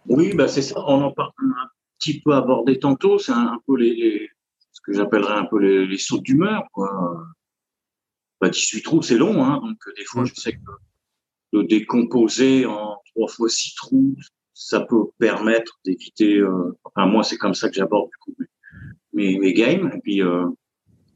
[0.09, 0.75] Oui, bah c'est ça.
[0.87, 3.19] On en parle un petit peu abordé tantôt.
[3.19, 4.29] C'est un, peu les,
[4.73, 6.65] ce que j'appellerais un peu les, les sauts d'humeur.
[6.73, 6.91] Quoi.
[8.41, 9.45] Bah, 18 trous, c'est long.
[9.45, 10.59] Hein, donc, des fois, je sais que
[11.53, 14.17] de décomposer en trois fois six trous,
[14.55, 16.37] ça peut permettre d'éviter.
[16.39, 18.45] Euh, enfin, moi, c'est comme ça que j'aborde du coup
[19.13, 19.91] mes, mes games.
[19.95, 20.47] Et puis, euh,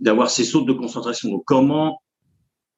[0.01, 1.30] d'avoir ces sautes de concentration.
[1.30, 2.01] Donc, comment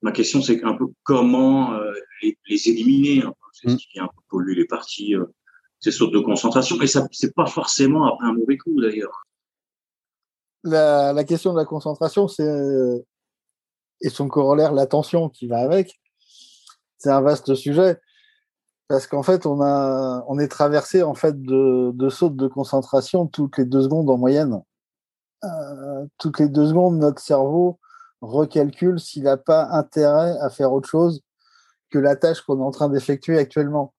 [0.02, 1.92] Ma question, c'est un peu comment euh,
[2.22, 3.22] les, les, éliminer.
[3.22, 3.76] Hein, c'est ce mmh.
[3.78, 5.14] qui vient un peu polluer les parties.
[5.86, 6.80] Euh, ces de concentration.
[6.82, 9.24] Et ça, c'est pas forcément après un mauvais coup d'ailleurs.
[10.62, 13.04] La, question de la concentration, c'est
[14.00, 16.00] et son corollaire, l'attention qui va avec.
[16.98, 17.98] C'est un vaste sujet
[18.88, 23.26] parce qu'en fait, on a, on est traversé en fait de, de sautes de concentration
[23.26, 24.62] toutes les deux secondes en moyenne.
[25.44, 27.78] Euh, toutes les deux secondes, notre cerveau
[28.20, 31.22] recalcule s'il n'a pas intérêt à faire autre chose
[31.90, 33.92] que la tâche qu'on est en train d'effectuer actuellement.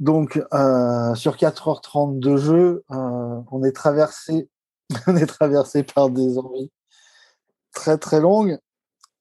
[0.00, 4.48] Donc, euh, sur 4h30 de jeu, on est traversé,
[5.06, 6.70] on est traversé par des envies
[7.72, 8.58] très très longues.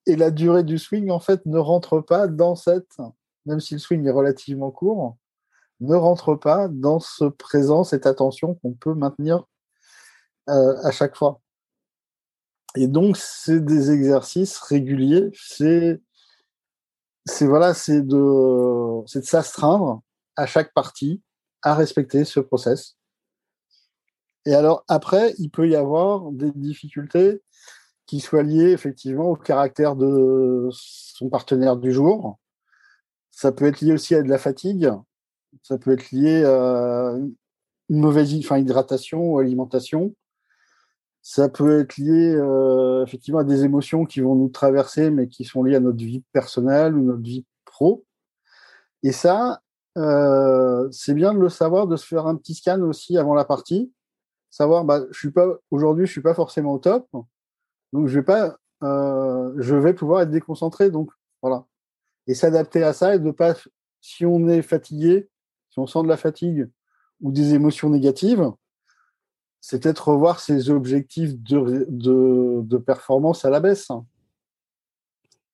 [0.05, 2.97] Et la durée du swing, en fait, ne rentre pas dans cette,
[3.45, 5.17] même si le swing est relativement court,
[5.79, 9.45] ne rentre pas dans ce présent, cette attention qu'on peut maintenir
[10.49, 11.41] euh, à chaque fois.
[12.75, 15.31] Et donc, c'est des exercices réguliers.
[15.33, 15.99] C'est,
[17.41, 20.03] voilà, c'est de s'astreindre
[20.37, 21.21] à chaque partie
[21.63, 22.97] à respecter ce process.
[24.45, 27.41] Et alors après, il peut y avoir des difficultés
[28.05, 32.39] qui soient liées effectivement au caractère de son partenaire du jour.
[33.31, 34.89] Ça peut être lié aussi à de la fatigue.
[35.63, 37.13] Ça peut être lié à
[37.89, 40.15] une mauvaise enfin, hydratation ou alimentation.
[41.21, 45.43] Ça peut être lié euh, effectivement à des émotions qui vont nous traverser, mais qui
[45.43, 48.05] sont liées à notre vie personnelle ou notre vie pro.
[49.03, 49.61] Et ça,
[49.97, 53.45] euh, c'est bien de le savoir, de se faire un petit scan aussi avant la
[53.45, 53.91] partie,
[54.49, 57.07] savoir, bah, je suis pas aujourd'hui, je suis pas forcément au top,
[57.93, 61.09] donc je vais pas, euh, je vais pouvoir être déconcentré, donc
[61.41, 61.65] voilà,
[62.27, 63.55] et s'adapter à ça et de pas,
[64.01, 65.29] si on est fatigué,
[65.69, 66.69] si on sent de la fatigue
[67.21, 68.51] ou des émotions négatives,
[69.59, 73.87] c'est peut-être revoir ses objectifs de, de, performance à la baisse.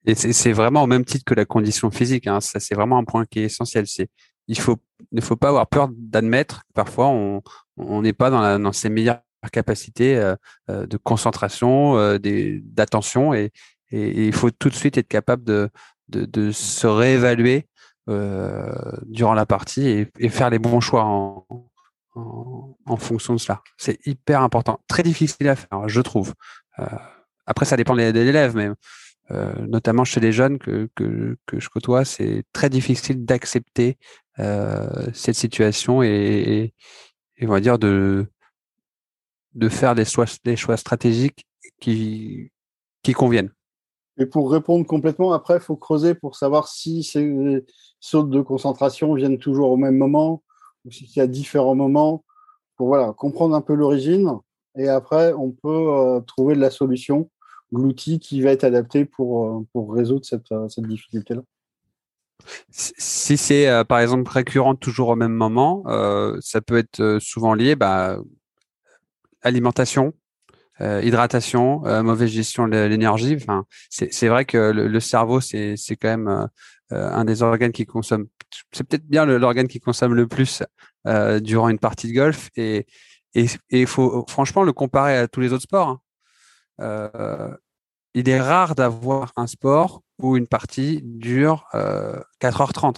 [0.05, 2.27] Et c'est vraiment au même titre que la condition physique.
[2.27, 2.41] Hein.
[2.41, 3.87] Ça, c'est vraiment un point qui est essentiel.
[3.87, 4.09] C'est
[4.47, 4.77] il faut
[5.11, 8.89] ne faut pas avoir peur d'admettre que parfois on n'est pas dans, la, dans ses
[8.89, 9.21] meilleures
[9.51, 10.35] capacités euh,
[10.69, 13.51] euh de concentration, euh, d'attention et,
[13.91, 15.69] et, il faut tout de suite être capable de
[16.09, 17.67] de, de se réévaluer
[18.09, 18.71] euh,
[19.05, 21.45] durant la partie et, et, faire les bons choix en,
[22.15, 23.61] en, fonction de cela.
[23.77, 26.33] C'est hyper important, très difficile à faire, je trouve.
[26.79, 26.85] Euh,
[27.45, 28.69] après, ça dépend de l'élève, mais
[29.31, 33.97] euh, notamment chez les jeunes que, que, que je côtoie, c'est très difficile d'accepter
[34.37, 36.73] cette situation et,
[37.41, 38.25] on va dire de,
[39.53, 41.45] de faire des choix, des choix stratégiques
[41.79, 42.51] qui,
[43.03, 43.51] qui conviennent.
[44.17, 47.65] Et pour répondre complètement, après, il faut creuser pour savoir si ces
[47.99, 50.43] sautes de concentration viennent toujours au même moment
[50.85, 52.23] ou s'il y a différents moments
[52.75, 54.31] pour voilà, comprendre un peu l'origine.
[54.77, 57.29] Et après, on peut euh, trouver de la solution
[57.71, 61.41] l'outil qui va être adapté pour, euh, pour résoudre cette, euh, cette difficulté-là.
[62.69, 67.53] Si c'est euh, par exemple récurrent toujours au même moment, euh, ça peut être souvent
[67.53, 68.17] lié bah,
[69.41, 70.13] alimentation,
[70.81, 73.35] euh, hydratation, mauvaise gestion de l'énergie.
[73.35, 76.47] Enfin, c'est vrai que le, cerveau c'est quand même
[76.91, 78.27] un des organes qui consomme.
[78.71, 80.63] C'est peut-être bien l'organe qui consomme le plus
[81.41, 82.85] durant une partie de golf et
[83.35, 85.89] il faut franchement le comparer à tous les autres sports.
[85.89, 85.99] Hein.
[86.81, 87.55] Euh,
[88.13, 92.97] il est rare d'avoir un sport où une partie dure euh, 4h30.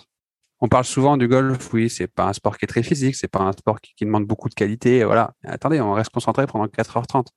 [0.61, 3.27] On parle souvent du golf, oui, c'est pas un sport qui est très physique, c'est
[3.27, 5.03] pas un sport qui, demande beaucoup de qualité.
[5.03, 5.33] Voilà.
[5.43, 7.27] Attendez, on reste concentré pendant 4h30.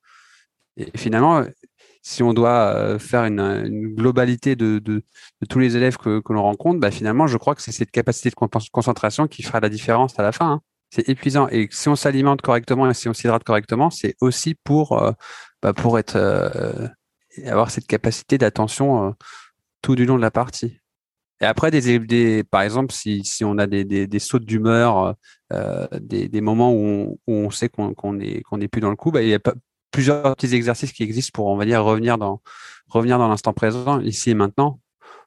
[0.77, 1.45] Et finalement,
[2.03, 4.81] si on doit euh, faire une, globalité de,
[5.49, 8.35] tous les élèves que, l'on rencontre, bah finalement, je crois que c'est cette capacité de
[8.73, 10.53] concentration qui fera la différence à la fin.
[10.53, 10.61] Hein.
[10.91, 11.49] C'est épuisant.
[11.49, 15.13] Et si on s'alimente correctement et si on s'hydrate correctement, c'est aussi pour, euh,
[15.63, 16.89] bah pour être euh,
[17.45, 19.11] avoir cette capacité d'attention euh,
[19.83, 20.79] tout du long de la partie.
[21.41, 25.15] Et après, des, par exemple, si, on a des, des, des sautes d'humeur,
[25.53, 29.13] euh, des, moments où on, sait qu'on qu'on est qu'on n'est plus dans le coup,
[29.13, 29.39] bah, il y a
[29.93, 32.41] plusieurs petits exercices qui existent pour, on va dire, revenir dans
[33.29, 34.81] l'instant présent, ici et maintenant.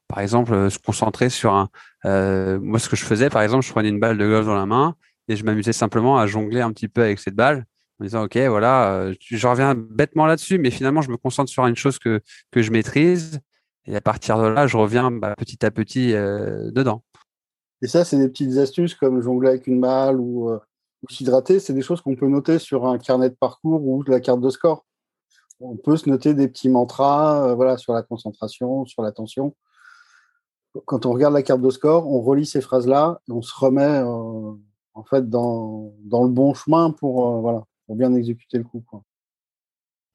[0.06, 1.70] Par exemple, euh, se concentrer sur un.
[2.04, 4.54] Euh, moi, ce que je faisais, par exemple, je prenais une balle de golf dans
[4.54, 4.94] la main
[5.28, 7.64] et je m'amusais simplement à jongler un petit peu avec cette balle
[8.00, 11.76] en disant ok voilà je reviens bêtement là-dessus mais finalement je me concentre sur une
[11.76, 12.20] chose que
[12.56, 13.40] je maîtrise
[13.86, 17.02] et à partir de là je reviens bah, petit à petit euh, dedans
[17.80, 20.58] Et ça, c'est des petites astuces comme jongler avec une balle ou, euh,
[21.02, 21.58] ou s'hydrater.
[21.58, 24.50] C'est des choses qu'on peut noter sur un carnet de parcours ou la carte de
[24.50, 24.84] score.
[25.60, 29.54] On peut se noter des petits mantras euh, voilà, sur la concentration, sur l'attention.
[30.86, 34.02] Quand on regarde la carte de score, on relit ces phrases-là et on se remet
[34.94, 38.82] en fait dans, dans le bon chemin pour, voilà, pour bien exécuter le coup.
[38.86, 39.02] Quoi.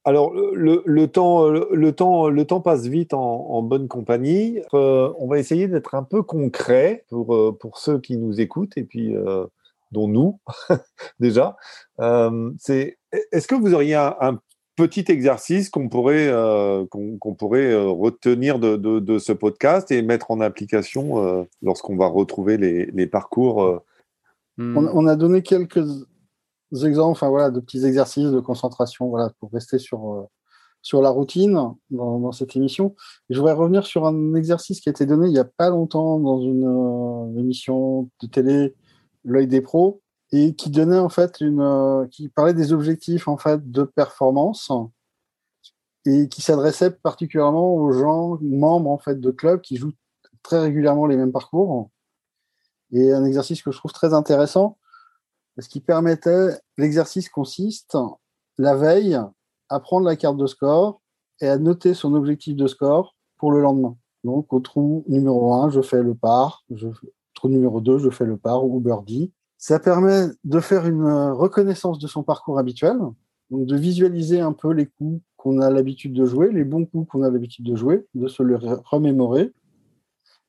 [0.07, 4.61] Alors, le, le temps, le, le temps, le temps passe vite en, en bonne compagnie.
[4.73, 8.77] Euh, on va essayer d'être un peu concret pour, euh, pour ceux qui nous écoutent
[8.77, 9.45] et puis euh,
[9.91, 10.39] dont nous
[11.19, 11.57] déjà.
[11.99, 12.97] Euh, c'est,
[13.33, 14.39] est-ce que vous auriez un, un
[14.77, 20.31] petit exercice qu'on pourrait, euh, qu'on, pourrait retenir de, de, de, ce podcast et mettre
[20.31, 23.81] en application euh, lorsqu'on va retrouver les, les parcours euh,
[24.57, 24.75] Hmm.
[24.75, 25.79] On, on a donné quelques
[26.73, 30.23] exemples enfin, voilà, de petits exercices de concentration voilà, pour rester sur, euh,
[30.81, 32.95] sur la routine dans, cette émission.
[33.29, 36.19] Je voudrais revenir sur un exercice qui a été donné il n'y a pas longtemps
[36.19, 38.75] dans une euh, émission de télé,
[39.23, 40.01] L'œil des pros,
[40.31, 44.71] et qui donnait en fait une, euh, qui parlait des objectifs en fait de performance
[46.05, 49.91] et qui s'adressait particulièrement aux gens membres en fait de clubs qui jouent
[50.43, 51.89] très régulièrement les mêmes parcours
[52.91, 54.77] et un exercice que je trouve très intéressant,
[55.57, 57.97] parce qu'il permettait, l'exercice consiste,
[58.59, 59.19] la veille,
[59.69, 61.01] à prendre la carte de score
[61.41, 63.97] et à noter son objectif de score pour le lendemain.
[64.23, 66.87] Donc, au trou numéro 1, je fais le par, je,
[67.33, 69.33] trou numéro 2, je fais le par ou birdie.
[69.57, 72.99] Ça permet de faire une reconnaissance de son parcours habituel,
[73.49, 77.23] de visualiser un peu les coups qu'on a l'habitude de jouer, les bons coups qu'on
[77.23, 79.51] a l'habitude de jouer, de se le remémorer,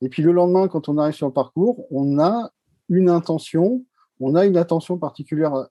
[0.01, 2.51] et puis le lendemain, quand on arrive sur le parcours, on a
[2.89, 3.83] une intention,
[4.19, 5.69] on a une attention particulière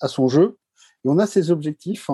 [0.00, 0.58] à, son jeu,
[1.04, 2.10] et on a ses objectifs.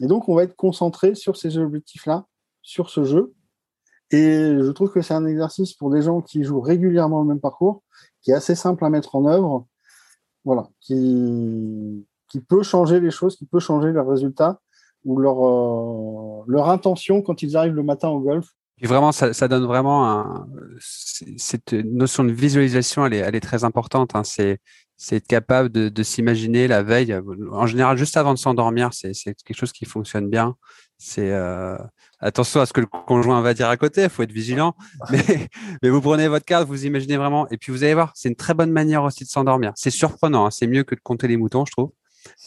[0.00, 2.26] Et donc, on va être concentré sur ces objectifs-là,
[2.62, 3.34] sur ce jeu.
[4.10, 7.40] Et je trouve que c'est un exercice pour des gens qui jouent régulièrement le même
[7.40, 7.82] parcours,
[8.22, 9.66] qui est assez simple à mettre en œuvre,
[10.44, 12.06] voilà, qui,
[12.48, 14.60] peut changer les choses, qui peut changer leurs résultats
[15.04, 19.32] ou leur, euh, leur intention quand ils arrivent le matin au golf Et vraiment, ça,
[19.32, 20.46] ça, donne vraiment un,
[20.78, 24.14] cette notion de visualisation, elle est, elle est très importante.
[24.14, 24.22] Hein.
[24.24, 24.60] C'est,
[25.12, 27.16] être capable de, de s'imaginer la veille.
[27.52, 30.56] En général, juste avant de s'endormir, c'est, quelque chose qui fonctionne bien.
[30.96, 31.78] C'est euh,
[32.18, 34.02] attention à ce que le conjoint va dire à côté.
[34.04, 34.74] Il faut être vigilant.
[35.10, 35.48] Mais,
[35.82, 38.36] mais vous prenez votre carte, vous imaginez vraiment, et puis vous allez voir, c'est une
[38.36, 39.72] très bonne manière aussi de s'endormir.
[39.76, 40.46] C'est surprenant.
[40.46, 40.50] Hein.
[40.50, 41.92] C'est mieux que de compter les moutons, je trouve.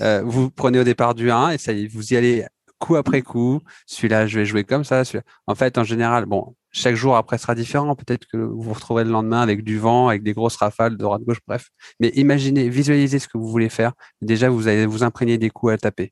[0.01, 2.45] Euh, vous prenez au départ du 1 et ça vous y allez
[2.81, 3.61] coup après coup.
[3.85, 5.03] Celui-là, je vais jouer comme ça.
[5.47, 7.95] En fait, en général, bon, chaque jour après sera différent.
[7.95, 11.03] Peut-être que vous vous retrouverez le lendemain avec du vent, avec des grosses rafales de
[11.03, 11.69] droite gauche, bref.
[11.99, 13.93] Mais imaginez, visualisez ce que vous voulez faire.
[14.21, 16.11] Déjà, vous allez vous imprégner des coups à taper.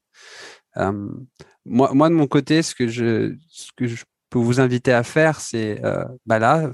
[0.78, 1.10] Euh,
[1.66, 5.40] moi, de mon côté, ce que je, ce que je peux vous inviter à faire,
[5.40, 6.72] c'est, euh, bah là,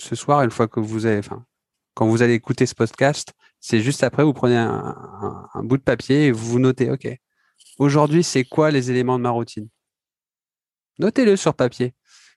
[0.00, 1.44] ce soir, une fois que vous avez, enfin,
[1.94, 5.82] quand vous allez écouter ce podcast, c'est juste après, vous prenez un, un, bout de
[5.82, 7.06] papier et vous vous notez, OK,
[7.78, 9.68] aujourd'hui, c'est quoi les éléments de ma routine?
[10.98, 11.94] Notez-le sur papier.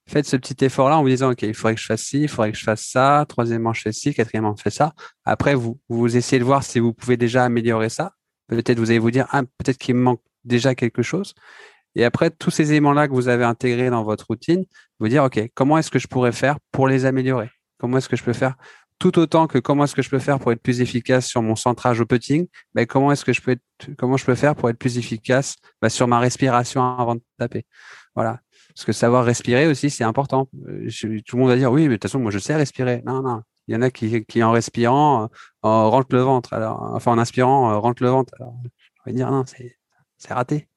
[0.08, 2.28] Faites ce petit effort-là en vous disant, OK, il faudrait que je fasse ci, il
[2.30, 4.94] faudrait que je fasse ça, troisièmement, je fais ci, quatrièmement, je fais ça.
[5.26, 8.14] Après, vous, vous essayez de voir si vous pouvez déjà améliorer ça.
[8.48, 11.34] Peut-être vous allez vous dire, ah, peut-être qu'il me manque déjà quelque chose.
[11.96, 14.64] Et après, tous ces éléments-là que vous avez intégrés dans votre routine,
[15.00, 17.50] vous dire, OK, comment est-ce que je pourrais faire pour les améliorer?
[17.78, 18.56] Comment est-ce que je peux faire
[19.00, 21.56] tout autant que comment est-ce que je peux faire pour être plus efficace sur mon
[21.56, 23.58] centrage au putting, ben comment est-ce que je peux
[23.98, 27.66] comment je peux faire pour être plus efficace ben sur ma respiration avant de taper.
[28.16, 28.40] Voilà.
[28.70, 30.50] Parce que savoir respirer aussi, c'est important.
[30.86, 33.02] Je, tout le monde va dire oui, mais de toute façon, moi je sais respirer.
[33.06, 33.42] Non, non.
[33.68, 35.28] Il y en a qui, qui en respirant, euh,
[35.62, 36.54] rentrent le ventre.
[36.54, 38.34] Alors, enfin, en inspirant, euh, rentrent le ventre.
[38.40, 38.56] Alors,
[39.08, 40.68] vais dire non, c'est, raté.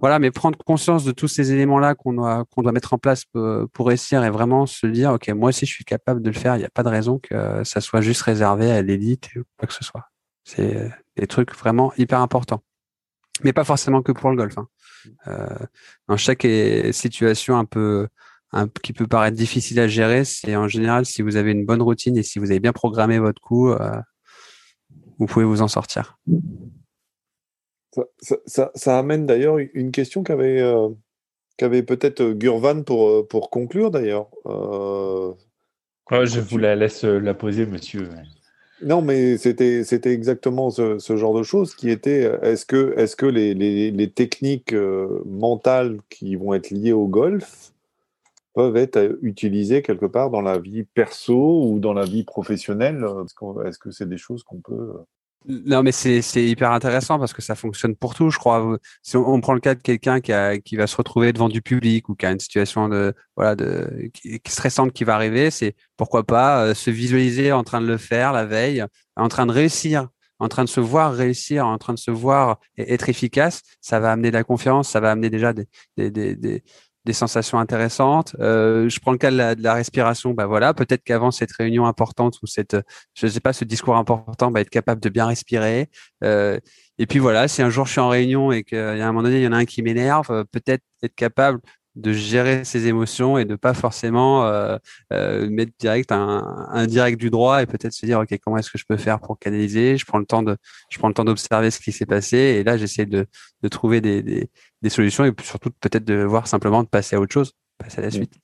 [0.00, 3.24] Voilà, mais prendre conscience de tous ces éléments-là qu'on doit, qu'on doit mettre en place
[3.24, 6.36] pour, pour, réussir et vraiment se dire, OK, moi aussi, je suis capable de le
[6.36, 6.54] faire.
[6.56, 9.66] Il n'y a pas de raison que ça soit juste réservé à l'élite ou quoi
[9.66, 10.04] que ce soit.
[10.44, 12.62] C'est des trucs vraiment hyper importants.
[13.44, 14.56] Mais pas forcément que pour le golf.
[14.56, 14.68] Hein.
[15.26, 15.46] Euh,
[16.08, 16.46] dans chaque
[16.92, 18.08] situation un peu,
[18.52, 21.82] un, qui peut paraître difficile à gérer, c'est en général, si vous avez une bonne
[21.82, 24.00] routine et si vous avez bien programmé votre coup, euh,
[25.18, 26.18] vous pouvez vous en sortir.
[27.92, 30.88] Ça, ça, ça, ça, amène d'ailleurs une question qu'avait euh,
[31.58, 34.28] peut-être Gurvan pour, pour conclure d'ailleurs.
[34.46, 35.32] Euh,
[36.10, 38.08] je vous la laisse euh, la poser, monsieur.
[38.82, 39.82] Non, mais c'était
[40.12, 44.10] exactement ce, ce, genre de choses qui était est-ce que est-ce que les, les, les
[44.10, 47.72] techniques euh, mentales qui vont être liées au golf
[48.54, 53.04] peuvent être utilisées quelque part dans la vie perso ou dans la vie professionnelle?
[53.66, 54.92] Est-ce que c'est des choses qu'on peut
[55.46, 58.76] non, mais c'est hyper intéressant parce que ça fonctionne pour tout, je crois.
[59.02, 62.14] Si on, prend le cas de quelqu'un qui, va se retrouver devant du public ou
[62.14, 64.10] qui a une situation de voilà de
[64.46, 68.32] stressante qui va arriver, c'est pourquoi pas euh, se visualiser en train de le faire
[68.32, 68.84] la veille,
[69.16, 70.08] en train de réussir,
[70.38, 73.62] en train de se voir réussir, en train de se voir être efficace.
[73.80, 75.66] Ça va amener de la confiance, ça va amener déjà des,
[75.96, 76.62] des, des
[77.08, 78.36] des sensations intéressantes.
[78.38, 80.34] Euh, je prends le cas de la, respiration.
[80.34, 82.76] Bah voilà, peut-être qu'avant cette réunion importante ou cette,
[83.14, 85.88] je sais pas, ce discours important, bah être capable de bien respirer.
[86.22, 86.58] Euh,
[86.98, 89.38] et puis voilà, si un jour je suis en réunion et a un moment donné,
[89.38, 91.60] il y en a un qui m'énerve, euh, peut-être être capable
[91.98, 94.78] de gérer ses émotions et de pas forcément euh,
[95.12, 98.70] euh, mettre direct un, un, direct du droit et peut-être se dire ok comment est-ce
[98.70, 99.96] que je peux faire pour canaliser?
[99.96, 100.56] Je prends le temps de
[100.90, 103.26] je prends le temps d'observer ce qui s'est passé et là j'essaie de,
[103.62, 104.48] de trouver des, des,
[104.80, 108.02] des, solutions et surtout peut-être de voir simplement de passer à autre chose passer à
[108.02, 108.34] la suite.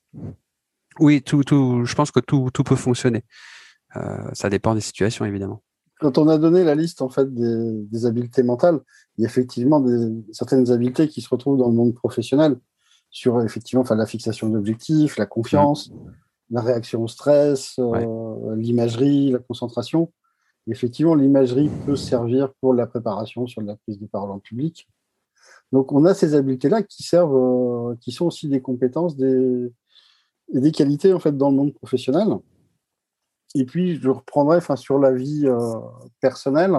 [0.98, 3.22] Oui tout tout je pense que tout tout peut fonctionner.
[3.96, 5.62] Euh, ça dépend des situations évidemment.
[6.00, 8.80] Quand on a donné la liste en fait des, des habiletés mentales
[9.16, 12.56] il y a effectivement des, certaines habiletés qui se retrouvent dans le monde professionnel
[13.14, 15.94] sur effectivement enfin, la fixation d'objectifs, la confiance, mmh.
[16.50, 20.12] la réaction au stress, euh, l'imagerie, la concentration.
[20.66, 24.88] effectivement, l'imagerie peut servir pour la préparation sur la prise de parole en public.
[25.70, 29.72] Donc, on a ces habiletés-là qui servent, euh, qui sont aussi des compétences, des,
[30.52, 32.26] et des qualités en fait dans le monde professionnel.
[33.54, 35.56] Et puis, je reprendrai enfin, sur la vie euh,
[36.20, 36.76] personnelle,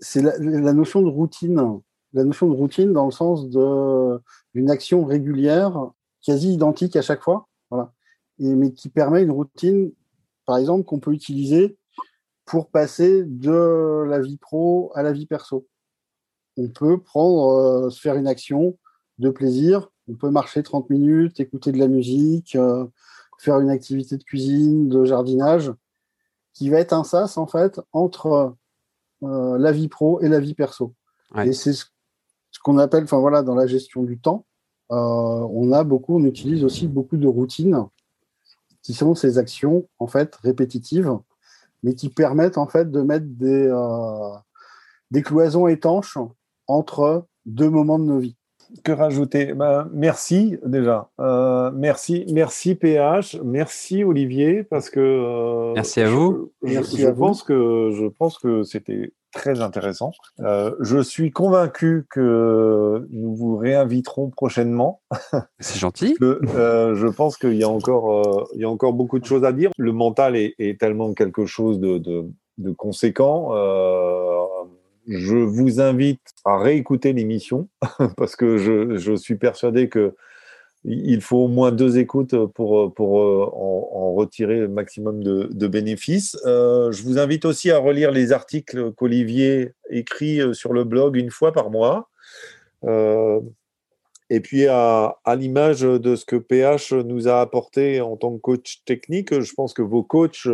[0.00, 1.80] c'est la, la, notion de routine
[2.14, 5.90] la notion de routine dans le sens d'une action régulière,
[6.22, 7.92] quasi identique à chaque fois, voilà,
[8.38, 9.92] et, mais qui permet une routine,
[10.46, 11.76] par exemple, qu'on peut utiliser
[12.44, 15.66] pour passer de la vie pro à la vie perso.
[16.56, 18.78] On peut prendre, euh, se faire une action
[19.18, 22.86] de plaisir, on peut marcher 30 minutes, écouter de la musique, euh,
[23.38, 25.72] faire une activité de cuisine, de jardinage,
[26.52, 28.54] qui va être un sas en fait entre
[29.24, 30.94] euh, la vie pro et la vie perso.
[31.42, 31.86] Et c'est ce
[32.54, 34.46] ce qu'on appelle, enfin voilà, dans la gestion du temps,
[34.92, 37.84] euh, on a beaucoup, on utilise aussi beaucoup de routines
[38.82, 41.18] qui sont ces actions en fait répétitives,
[41.82, 44.36] mais qui permettent en fait de mettre des, euh,
[45.10, 46.16] des cloisons étanches
[46.68, 48.36] entre deux moments de nos vies.
[48.82, 49.52] Que rajouter?
[49.52, 51.10] Ben, Merci déjà.
[51.20, 55.72] Euh, merci, merci PH, merci Olivier, parce que.
[55.74, 56.52] merci à vous.
[56.62, 60.12] Je, je pense que je pense que c'était très intéressant.
[60.40, 65.02] Euh, je suis convaincu que nous vous réinviterons prochainement.
[65.58, 66.16] C'est gentil.
[66.22, 69.44] euh, je pense qu'il y a encore, euh, il y a encore beaucoup de choses
[69.44, 69.70] à dire.
[69.76, 72.24] Le mental est, est tellement quelque chose de, de,
[72.58, 73.50] de conséquent.
[75.06, 77.68] Je vous invite à réécouter l'émission
[78.16, 80.14] parce que je, je suis persuadé que
[80.84, 86.36] il faut au moins deux écoutes pour, pour euh, en, retirer le maximum de, bénéfices.
[86.44, 91.16] Euh, je vous invite aussi à relire les articles qu'Olivier écrit euh, sur le blog
[91.16, 92.10] une fois par mois.
[94.30, 98.40] Et puis, à, à l'image de ce que PH nous a apporté en tant que
[98.40, 100.48] coach technique, je pense que vos coachs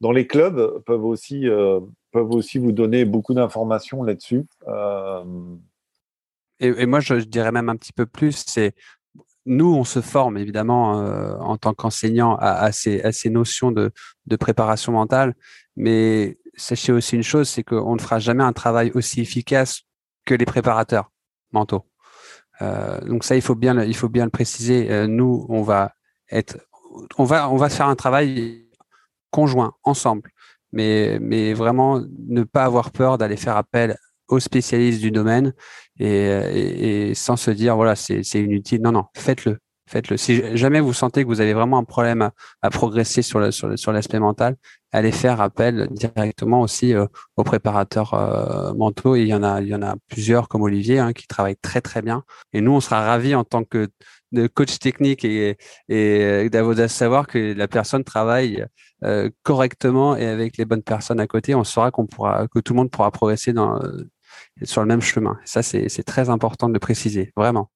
[0.00, 1.46] dans les clubs peuvent aussi,
[2.12, 4.44] peuvent aussi vous donner beaucoup d'informations là-dessus.
[6.60, 8.74] Et, et, moi, je, je, dirais même un petit peu plus, c'est
[9.46, 13.90] nous, on se forme évidemment euh, en tant qu'enseignant à, ces, notions de,
[14.26, 15.34] de, préparation mentale,
[15.76, 19.82] mais sachez aussi une chose, c'est qu'on ne fera jamais un travail aussi efficace
[20.26, 21.10] que les préparateurs
[21.52, 21.86] mentaux.
[22.62, 24.90] Euh, donc ça, il faut bien, il faut bien le préciser.
[24.90, 25.92] Euh, nous, on va
[26.30, 26.58] être,
[27.16, 28.66] on va, on va faire un travail
[29.30, 30.30] conjoint, ensemble,
[30.72, 33.96] mais, mais vraiment ne pas avoir peur d'aller faire appel
[34.30, 35.52] aux spécialistes du domaine
[35.98, 38.80] et, et, et sans se dire voilà c'est inutile.
[38.82, 39.58] Non non, faites-le,
[39.88, 40.16] faites-le.
[40.16, 43.50] Si jamais vous sentez que vous avez vraiment un problème à, à progresser sur le,
[43.50, 44.56] sur sur l'aspect mental,
[44.92, 47.06] allez faire appel directement aussi euh,
[47.36, 49.16] aux préparateurs euh, mentaux.
[49.16, 51.60] Et il y en a il y en a plusieurs comme Olivier hein, qui travaillent
[51.60, 52.24] très très bien.
[52.52, 53.88] Et nous on sera ravis en tant que
[54.32, 55.56] de coach technique et,
[55.88, 58.64] et de savoir que la personne travaille
[59.02, 62.72] euh, correctement et avec les bonnes personnes à côté, on saura qu'on pourra, que tout
[62.72, 63.80] le monde pourra progresser dans,
[64.62, 65.38] sur le même chemin.
[65.44, 67.70] Ça, c'est très important de le préciser, vraiment.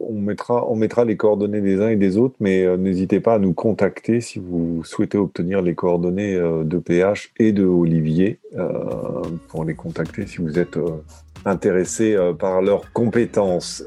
[0.00, 3.34] On mettra, on mettra les coordonnées des uns et des autres, mais euh, n'hésitez pas
[3.34, 8.38] à nous contacter si vous souhaitez obtenir les coordonnées euh, de PH et de Olivier
[8.56, 8.70] euh,
[9.48, 10.78] pour les contacter si vous êtes
[11.44, 13.84] intéressés euh, par leurs compétences.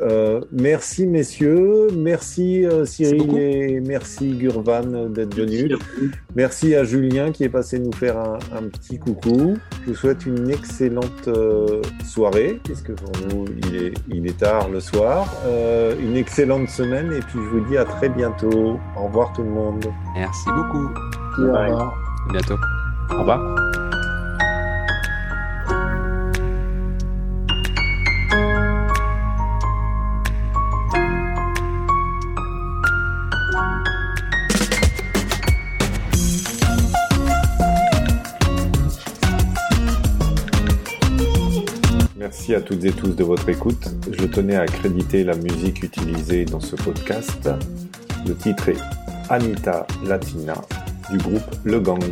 [0.51, 5.75] Merci messieurs, merci Cyril et merci Gurvan d'être venu.
[6.35, 9.57] Merci à Julien qui est passé nous faire un, un petit coucou.
[9.83, 11.29] Je vous souhaite une excellente
[12.05, 15.35] soirée, puisque pour nous il est, il est tard le soir.
[15.99, 18.79] Une excellente semaine et puis je vous dis à très bientôt.
[18.95, 19.85] Au revoir tout le monde.
[20.15, 20.89] Merci beaucoup.
[21.37, 21.93] Au revoir.
[22.29, 22.57] À bientôt.
[23.11, 23.68] Au revoir.
[42.55, 43.89] À toutes et tous de votre écoute.
[44.11, 47.47] Je tenais à accréditer la musique utilisée dans ce podcast.
[48.25, 48.77] Le titre est
[49.29, 50.55] Anita Latina
[51.11, 52.03] du groupe Le Gang.